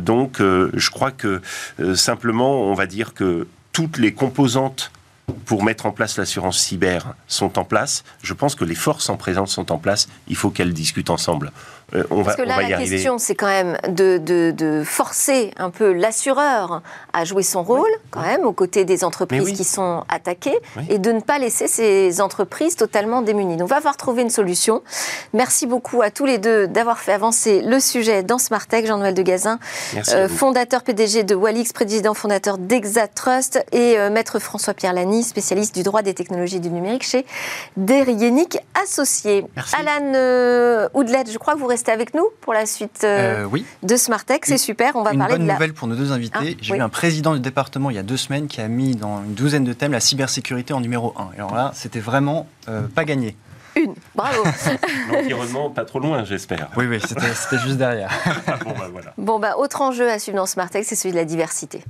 [0.00, 1.29] donc, je crois que
[1.80, 4.90] euh, simplement, on va dire que toutes les composantes
[5.44, 8.04] pour mettre en place l'assurance cyber sont en place.
[8.22, 10.08] Je pense que les forces en présence sont en place.
[10.28, 11.52] Il faut qu'elles discutent ensemble.
[11.94, 15.92] Euh, on Parce va, que là, la question, c'est quand même de, forcer un peu
[15.92, 20.98] l'assureur à jouer son rôle, quand même, aux côtés des entreprises qui sont attaquées, et
[20.98, 23.56] de ne pas laisser ces entreprises totalement démunies.
[23.56, 24.82] Donc, on va avoir trouvé une solution.
[25.32, 28.86] Merci beaucoup à tous les deux d'avoir fait avancer le sujet dans Smartech.
[28.86, 29.58] Jean-Noël de Gazin,
[30.12, 35.82] euh, fondateur PDG de Walix, président fondateur d'Exatrust, et euh, maître François-Pierre Lany, spécialiste du
[35.82, 37.26] droit des technologies du numérique chez
[37.76, 39.44] Derienic Associés.
[39.78, 43.58] Alan Oudlet, je crois que vous restez restez avec nous pour la suite euh, euh,
[43.82, 44.44] de Smartech.
[44.44, 44.96] C'est super.
[44.96, 45.54] On va une parler bonne de la...
[45.54, 46.38] nouvelle pour nos deux invités.
[46.52, 48.96] Ah, J'ai eu un président du département il y a deux semaines qui a mis
[48.96, 51.30] dans une douzaine de thèmes la cybersécurité en numéro un.
[51.34, 53.36] alors là, c'était vraiment euh, pas gagné.
[53.76, 54.42] Une, bravo.
[55.12, 56.68] L'environnement, pas trop loin, j'espère.
[56.76, 58.10] Oui, oui, c'était juste derrière.
[58.64, 59.14] bon, bah, voilà.
[59.16, 61.82] Bon, bah, autre enjeu à suivre dans Smartech, c'est celui de la diversité.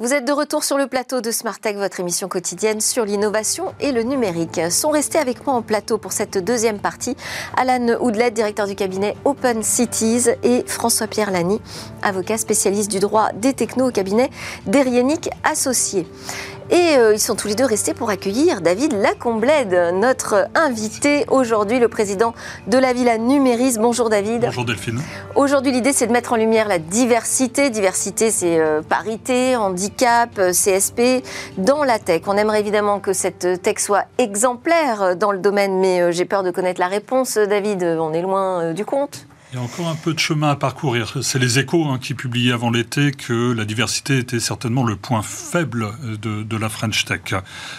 [0.00, 3.90] Vous êtes de retour sur le plateau de Smartech, votre émission quotidienne sur l'innovation et
[3.90, 4.60] le numérique.
[4.70, 7.16] Sont restés avec moi en plateau pour cette deuxième partie
[7.56, 11.60] Alan Houdlet, directeur du cabinet Open Cities, et François-Pierre Lany,
[12.00, 14.30] avocat spécialiste du droit des technos au cabinet
[14.66, 16.06] Derienic Associés.
[16.70, 21.78] Et euh, ils sont tous les deux restés pour accueillir David Lacomblède, notre invité aujourd'hui,
[21.78, 22.34] le président
[22.66, 23.76] de la Villa Numéris.
[23.78, 24.42] Bonjour David.
[24.42, 25.00] Bonjour Delphine.
[25.34, 27.70] Aujourd'hui, l'idée, c'est de mettre en lumière la diversité.
[27.70, 31.24] Diversité, c'est euh, parité, handicap, euh, CSP
[31.56, 32.22] dans la tech.
[32.26, 36.50] On aimerait évidemment que cette tech soit exemplaire dans le domaine, mais j'ai peur de
[36.50, 37.82] connaître la réponse, David.
[37.82, 39.26] On est loin du compte.
[39.50, 41.16] Il y a encore un peu de chemin à parcourir.
[41.22, 45.22] C'est les échos hein, qui publiaient avant l'été que la diversité était certainement le point
[45.22, 45.88] faible
[46.20, 47.32] de, la French Tech.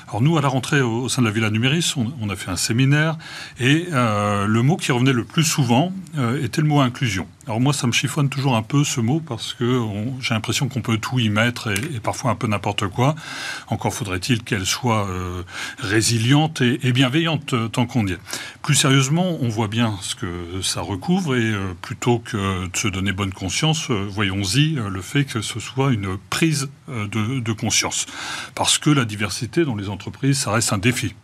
[0.08, 2.56] Alors nous, à la rentrée au, sein de la Villa Numéris, on, a fait un
[2.56, 3.20] séminaire
[3.60, 7.28] et euh, le mot qui revenait le plus souvent euh, était le mot inclusion.
[7.50, 9.82] Alors moi, ça me chiffonne toujours un peu ce mot parce que
[10.22, 13.16] j'ai l'impression qu'on peut tout y mettre et, parfois un peu n'importe quoi.
[13.70, 15.42] Encore faudrait-il qu'elle soit euh,
[15.80, 18.20] résiliente et, bienveillante euh, tant qu'on y est.
[18.62, 22.88] Plus sérieusement, on voit bien ce que ça recouvre et euh, plutôt que de se
[22.88, 28.06] donner bonne conscience, voyons-y le fait que ce soit une prise de, de, conscience.
[28.54, 31.16] Parce que la diversité dans les entreprises, ça reste un défi.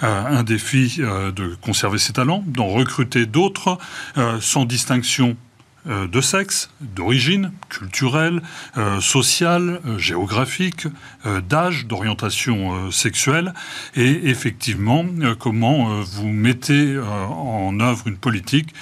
[0.00, 3.78] un défi de conserver ses talents, d'en recruter d'autres
[4.40, 5.36] sans distinction
[5.88, 8.42] euh, de sexe, d'origine culturelle,
[8.76, 10.86] euh, sociale, euh, géographique,
[11.48, 13.52] d'âge, d'orientation sexuelle,
[13.96, 15.04] et effectivement
[15.40, 18.72] comment vous mettez en œuvre une politique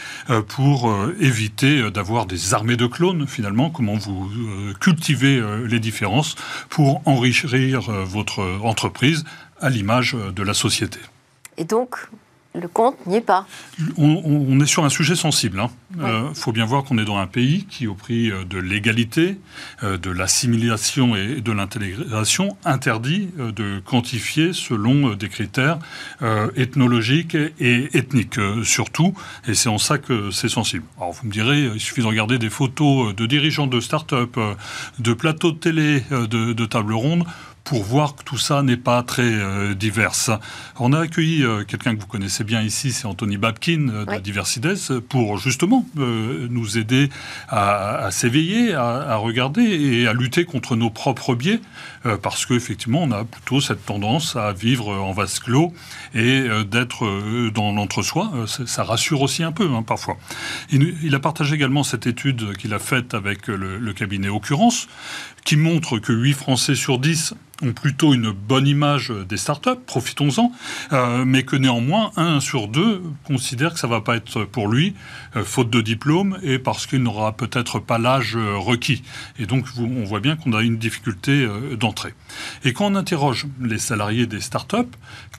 [0.48, 4.30] pour éviter d'avoir des armées de clones finalement, comment vous
[4.78, 6.34] cultivez les différences
[6.68, 9.24] pour enrichir votre entreprise
[9.60, 10.98] à l'image de la société.
[11.56, 11.96] Et donc,
[12.54, 13.46] le compte n'y est pas.
[13.96, 15.60] On, est sur un sujet sensible.
[15.96, 16.04] Il hein.
[16.04, 19.38] euh, faut bien voir qu'on est dans un pays qui, au prix euh, de l'égalité,
[19.82, 25.78] euh, de l'assimilation et de l'intégration, interdit de quantifier selon des critères
[26.56, 29.14] ethnologiques et ethniques surtout.
[29.46, 30.84] Et c'est en ça que c'est sensible.
[30.96, 34.38] Alors vous me direz, il suffit de regarder des photos de dirigeants de start-up,
[34.98, 37.24] de plateaux de télé, de, de tables rondes
[37.64, 40.12] pour voir que tout ça n'est pas très euh, divers.
[40.78, 44.18] On a accueilli euh, quelqu'un que vous connaissez bien ici, c'est Anthony Babkin euh, de
[44.20, 44.74] Diversides,
[45.08, 47.08] pour justement nous aider
[47.48, 51.60] à, s'éveiller, à, regarder et à lutter contre nos propres biais,
[52.22, 55.72] parce qu'effectivement, on a plutôt cette tendance à vivre en vase clos
[56.14, 58.32] et d'être dans l'entre-soi.
[58.46, 60.16] ça rassure aussi un peu, hein, parfois.
[60.70, 64.88] Il, a partagé également cette étude qu'il a faite avec le, le cabinet Occurrence,
[65.44, 70.52] qui montre que 8 Français sur 10 ont plutôt une bonne image des startups, profitons-en,
[70.92, 74.68] euh, mais que néanmoins, un sur deux considère que ça ne va pas être pour
[74.68, 74.94] lui,
[75.36, 79.02] euh, faute de diplôme, et parce qu'il n'aura peut-être pas l'âge euh, requis.
[79.38, 81.46] Et donc, on voit bien qu'on a une difficulté
[81.78, 82.14] d'entrée.
[82.64, 84.76] Et quand on interroge les salariés des startups,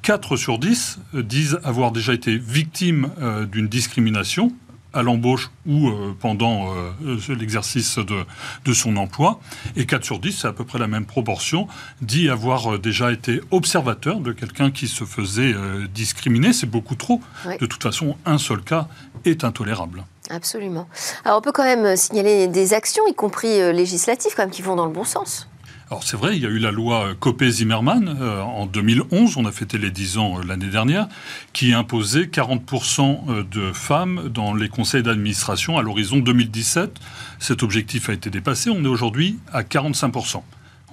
[0.02, 3.10] 4 sur 10 disent avoir déjà été victimes
[3.52, 4.52] d'une discrimination
[4.96, 9.40] à l'embauche ou euh, pendant euh, l'exercice de, son emploi.
[9.76, 11.68] Et 4 sur 10, c'est à peu près la même proportion,
[12.02, 15.54] dit avoir euh, déjà été observateur de quelqu'un qui se faisait
[15.94, 16.54] discriminer.
[16.54, 17.22] C'est beaucoup trop.
[17.60, 18.88] De toute façon, un seul cas
[19.26, 20.06] est intolérable.
[20.30, 20.88] Absolument.
[21.24, 24.76] Alors on peut quand même signaler des actions, y compris législatives, quand même, qui vont
[24.76, 25.48] dans le bon sens.
[25.92, 29.52] Alors c'est vrai, il y a eu la loi Copé-Zimmermann euh, en 2011, on a
[29.52, 31.08] fêté les 10 ans euh, l'année dernière,
[31.54, 37.00] qui imposait 40% euh, de femmes dans les conseils d'administration à l'horizon 2017.
[37.38, 40.42] Cet objectif a été dépassé, on est aujourd'hui à 45%.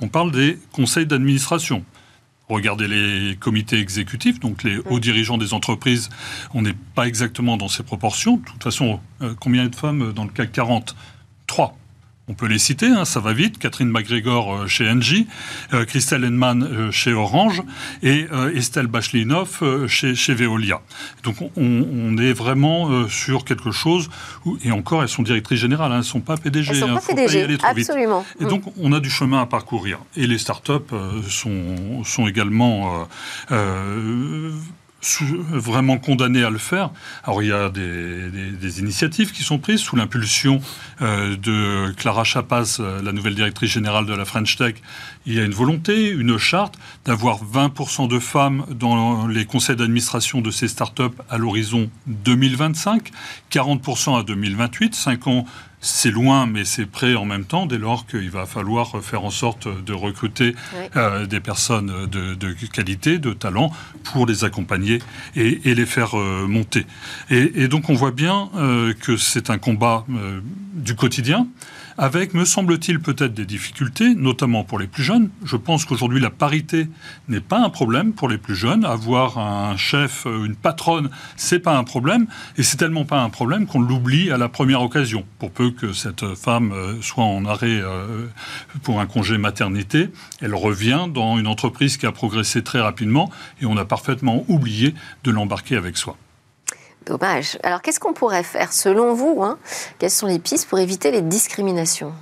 [0.03, 1.85] On parle des conseils d'administration.
[2.51, 6.11] Regardez les comités exécutifs, donc les hauts dirigeants des entreprises,
[6.53, 8.37] on n'est pas exactement dans ces proportions.
[8.37, 9.01] De toute façon,
[9.41, 10.95] combien de femmes dans le CAC 40
[11.47, 11.77] trois.
[12.29, 13.59] On peut les citer, hein, ça va vite.
[13.59, 15.27] Catherine McGregor euh, chez Engie,
[15.73, 17.63] euh, Christelle Henman euh, chez Orange
[18.05, 20.81] et Estelle Bachelinov chez, chez, Veolia.
[21.25, 24.09] Donc on, est vraiment sur quelque chose,
[24.45, 26.71] où, et encore elles sont directrices générales, hein, elles ne sont pas PDG.
[26.71, 28.25] Elles sont pas PDG, absolument.
[28.41, 29.99] Et donc on a du chemin à parcourir.
[30.17, 30.95] Et les startups
[31.29, 33.09] sont, sont également
[35.03, 36.91] vraiment condamné à le faire.
[37.25, 40.61] Alors il y a des, initiatives qui sont prises sous l'impulsion
[41.03, 44.77] euh, de Clara Chapas, euh, la nouvelle directrice générale de la French Tech.
[45.27, 50.41] Il y a une volonté, une charte d'avoir 20% de femmes dans les conseils d'administration
[50.41, 53.11] de ces startups à l'horizon 2025,
[53.51, 55.47] 40% à 2028, 5 ans
[55.83, 59.31] c'est loin, mais c'est prêt en même temps, dès lors qu'il va falloir faire en
[59.31, 60.55] sorte de recruter
[60.97, 63.73] euh, des personnes de, qualité, de talent,
[64.05, 65.01] pour les accompagner
[65.35, 66.87] et, les faire euh, monter.
[67.31, 70.07] Et, donc on voit bien euh, que c'est un combat
[70.75, 71.49] du quotidien
[71.99, 75.31] avec, me semble-t-il, peut-être des difficultés, notamment pour les plus jeunes.
[75.45, 76.89] Je pense qu'aujourd'hui, la parité
[77.29, 78.85] n'est pas un problème pour les plus jeunes.
[78.85, 82.27] Avoir un chef, euh, une patronne, c'est pas un problème.
[82.57, 85.25] Et c'est tellement pas un problème qu'on l'oublie à la première occasion.
[85.39, 88.27] Pour peu que cette femme euh, soit en arrêt euh,
[88.83, 90.09] pour un congé maternité,
[90.41, 93.31] elle revient dans une entreprise qui a progressé très rapidement
[93.61, 96.17] et on a parfaitement oublié de l'embarquer avec soi.
[97.07, 97.59] Dommage.
[97.63, 99.59] Alors, qu'est-ce qu'on pourrait faire, selon vous hein?
[99.99, 102.13] Quelles sont les pistes pour éviter les discriminations?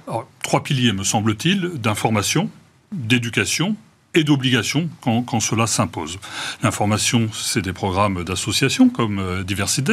[0.43, 2.49] Trois piliers, me semble-t-il, d'information,
[2.93, 3.77] d'éducation
[4.15, 6.19] et d'obligation quand, quand, cela s'impose.
[6.63, 9.91] L'information, c'est des programmes d'associations comme euh, Diversides,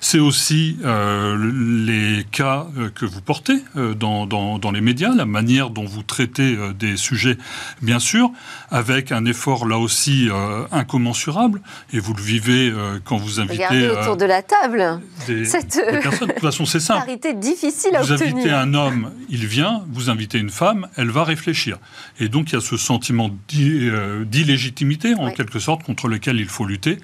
[0.00, 1.36] c'est aussi euh,
[1.84, 5.84] les cas euh, que vous portez euh, dans, dans, dans, les médias, la manière dont
[5.84, 7.38] vous traitez des sujets,
[7.82, 8.30] bien sûr,
[8.70, 10.28] avec un effort là aussi
[10.70, 11.60] incommensurable,
[11.92, 12.72] et vous le vivez
[13.04, 13.66] quand vous invitez...
[13.66, 16.28] Regardez autour de la table des, cette des personnes.
[16.28, 17.10] De toute façon, c'est simple.
[17.36, 18.34] difficile à vous obtenir.
[18.34, 21.78] invitez un homme, il vient, vous invitez une femme, elle va réfléchir.
[22.20, 26.46] Et donc il y a ce sentiment euh, d'illégitimité, en quelque sorte, contre lequel il
[26.46, 26.98] faut lutter.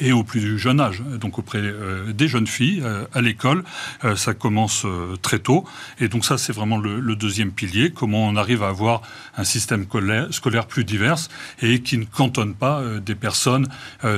[0.00, 3.62] Et au plus jeune âge, donc auprès euh, des jeunes filles euh, à l'école.
[4.04, 4.84] Euh, ça commence
[5.22, 5.64] très tôt.
[6.00, 9.02] Et donc ça, c'est vraiment le, deuxième pilier, comment on arrive à avoir
[9.36, 9.86] un système
[10.30, 11.18] scolaire, plus divers
[11.62, 13.68] et qui ne cantonne pas des personnes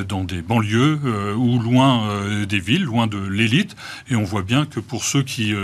[0.08, 0.98] dans des banlieues
[1.36, 2.08] ou loin
[2.46, 3.76] des villes, loin de l'élite.
[4.08, 5.54] Et on voit bien que pour ceux qui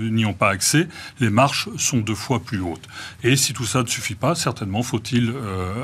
[0.00, 0.88] n'y ont pas accès,
[1.20, 2.88] les marches sont deux fois plus hautes.
[3.22, 5.34] Et si tout ça ne suffit pas, certainement faut-il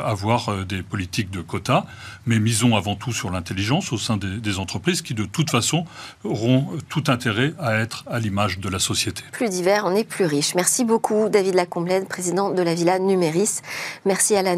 [0.05, 1.85] avoir des politiques de quotas,
[2.27, 5.85] mais misons avant tout sur l'intelligence au sein des, entreprises qui, de toute façon,
[6.23, 9.23] auront tout intérêt à être à l'image de la société.
[9.33, 10.55] Plus divers, on est plus riche.
[10.55, 13.61] Merci beaucoup, David Lacomblède, président de la Villa Numéris.
[14.05, 14.55] Merci à la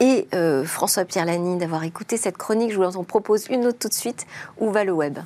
[0.00, 2.72] et euh, François-Pierre Lani d'avoir écouté cette chronique.
[2.72, 4.26] Je vous en propose une autre tout de suite.
[4.58, 5.18] Où va le web?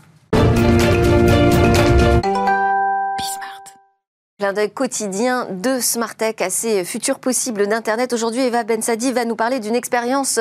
[4.42, 8.12] Clin d'œil quotidien de Smartech à ces futurs possibles d'Internet.
[8.12, 10.40] Aujourd'hui, Eva Bensadi va nous parler d'une expérience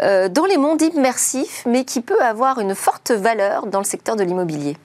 [0.00, 4.14] euh, dans les mondes immersifs, mais qui peut avoir une forte valeur dans le secteur
[4.14, 4.76] de l'immobilier.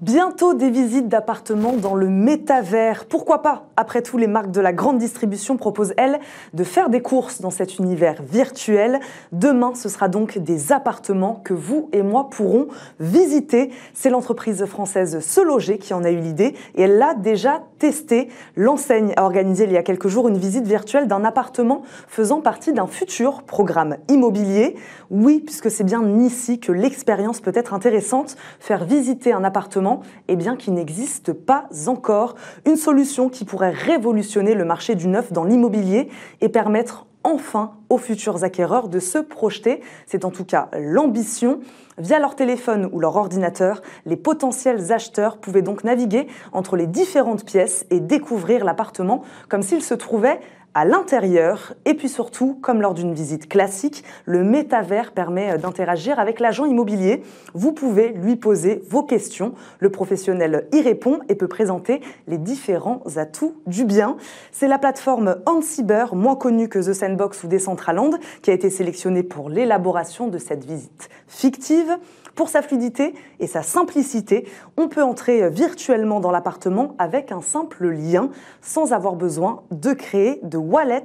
[0.00, 3.04] Bientôt des visites d'appartements dans le métavers.
[3.04, 6.20] Pourquoi pas Après tout, les marques de la grande distribution proposent, elles,
[6.54, 8.98] de faire des courses dans cet univers virtuel.
[9.30, 13.72] Demain, ce sera donc des appartements que vous et moi pourrons visiter.
[13.92, 18.30] C'est l'entreprise française Se Loger qui en a eu l'idée et elle l'a déjà testé.
[18.56, 22.72] L'enseigne a organisé il y a quelques jours une visite virtuelle d'un appartement faisant partie
[22.72, 24.76] d'un futur programme immobilier.
[25.10, 28.38] Oui, puisque c'est bien ici que l'expérience peut être intéressante.
[28.60, 29.89] Faire visiter un appartement
[30.28, 32.34] eh bien, qui n'existe pas encore.
[32.66, 36.08] Une solution qui pourrait révolutionner le marché du neuf dans l'immobilier
[36.40, 39.80] et permettre enfin aux futurs acquéreurs de se projeter.
[40.06, 41.60] C'est en tout cas l'ambition.
[41.98, 47.44] Via leur téléphone ou leur ordinateur, les potentiels acheteurs pouvaient donc naviguer entre les différentes
[47.44, 50.40] pièces et découvrir l'appartement comme s'il se trouvait
[50.74, 51.74] à l'intérieur.
[51.84, 57.22] Et puis surtout, comme lors d'une visite classique, le métavers permet d'interagir avec l'agent immobilier.
[57.54, 59.54] Vous pouvez lui poser vos questions.
[59.78, 64.16] Le professionnel y répond et peut présenter les différents atouts du bien.
[64.52, 69.22] C'est la plateforme Ansiber, moins connue que The Sandbox ou Decentraland, qui a été sélectionnée
[69.22, 71.96] pour l'élaboration de cette visite fictive.
[72.40, 77.88] Pour sa fluidité et sa simplicité, on peut entrer virtuellement dans l'appartement avec un simple
[77.88, 78.30] lien
[78.62, 81.04] sans avoir besoin de créer de wallet.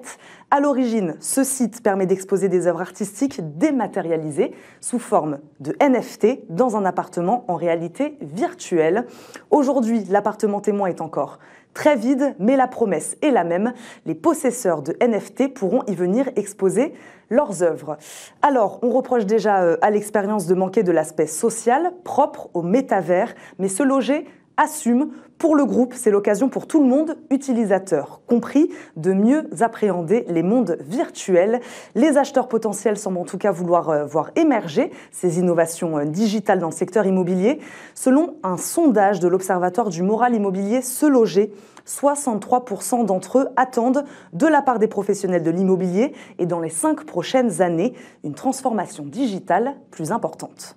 [0.50, 6.78] À l'origine, ce site permet d'exposer des œuvres artistiques dématérialisées sous forme de NFT dans
[6.78, 9.06] un appartement en réalité virtuelle.
[9.52, 11.40] Aujourd'hui, l'appartement témoin est encore
[11.76, 13.74] très vide, mais la promesse est la même.
[14.06, 16.94] Les possesseurs de NFT pourront y venir exposer
[17.30, 17.98] leurs œuvres.
[18.42, 23.34] Alors, on reproche déjà euh, à l'expérience de manquer de l'aspect social propre au métavers,
[23.60, 24.26] mais se loger
[24.58, 30.26] assume Pour le groupe, c'est l'occasion pour tout le monde, utilisateurs compris, de mieux appréhender
[30.30, 31.60] les mondes virtuels.
[31.94, 36.60] Les acheteurs potentiels semblent en tout cas vouloir euh, voir émerger ces innovations euh, digitales
[36.60, 37.60] dans le secteur immobilier.
[37.96, 41.52] Selon un sondage de l'Observatoire du moral immobilier Se Loger,
[41.88, 47.06] 63% d'entre eux attendent de la part des professionnels de l'immobilier et dans les cinq
[47.06, 50.76] prochaines années une transformation digitale plus importante.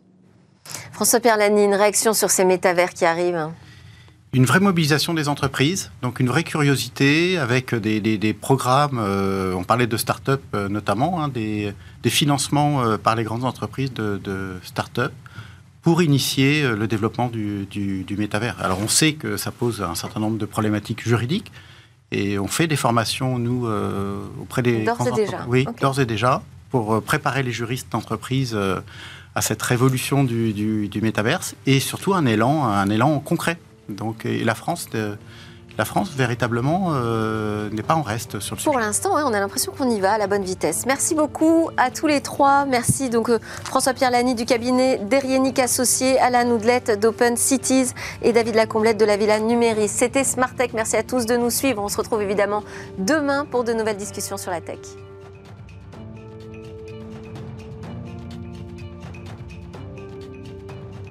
[0.93, 3.51] François-Pierre Lani, une réaction sur ces métavers qui arrivent?
[4.35, 9.87] Une vraie mobilisation des entreprises, donc une vraie curiosité avec des, programmes, euh, on parlait
[9.87, 11.73] de start-up euh, notamment, hein, des,
[12.05, 15.13] financements euh, par les grandes entreprises de, start-up
[15.89, 18.57] pour initier le développement du, du, métavers.
[18.61, 21.51] Alors on sait que ça pose un certain nombre de problématiques juridiques
[22.13, 23.67] et on fait des formations, nous,
[24.39, 24.85] auprès des...
[24.85, 25.47] D'ores et déjà.
[25.49, 28.55] Oui, d'ores et déjà, pour préparer les juristes d'entreprise
[29.35, 33.59] à cette révolution du, du, métaverse et surtout un élan, un élan concret.
[33.89, 35.17] Donc, et la France, euh,
[35.79, 38.71] la France véritablement euh, n'est pas en reste sur le sujet.
[38.71, 40.85] Pour l'instant, on a l'impression qu'on y va à la bonne vitesse.
[40.87, 42.65] Merci beaucoup à tous les trois.
[42.65, 48.57] Merci donc euh, François-Pierre Lani du cabinet Derienic Associé, Alain Oudlette d'Open Cities et David
[48.57, 49.89] Lacomblette de la Villa Numéris.
[49.89, 50.71] C'était Smart Tech.
[50.75, 51.81] Merci à tous de nous suivre.
[51.81, 52.65] On se retrouve évidemment
[52.99, 54.79] demain pour de nouvelles discussions sur la tech.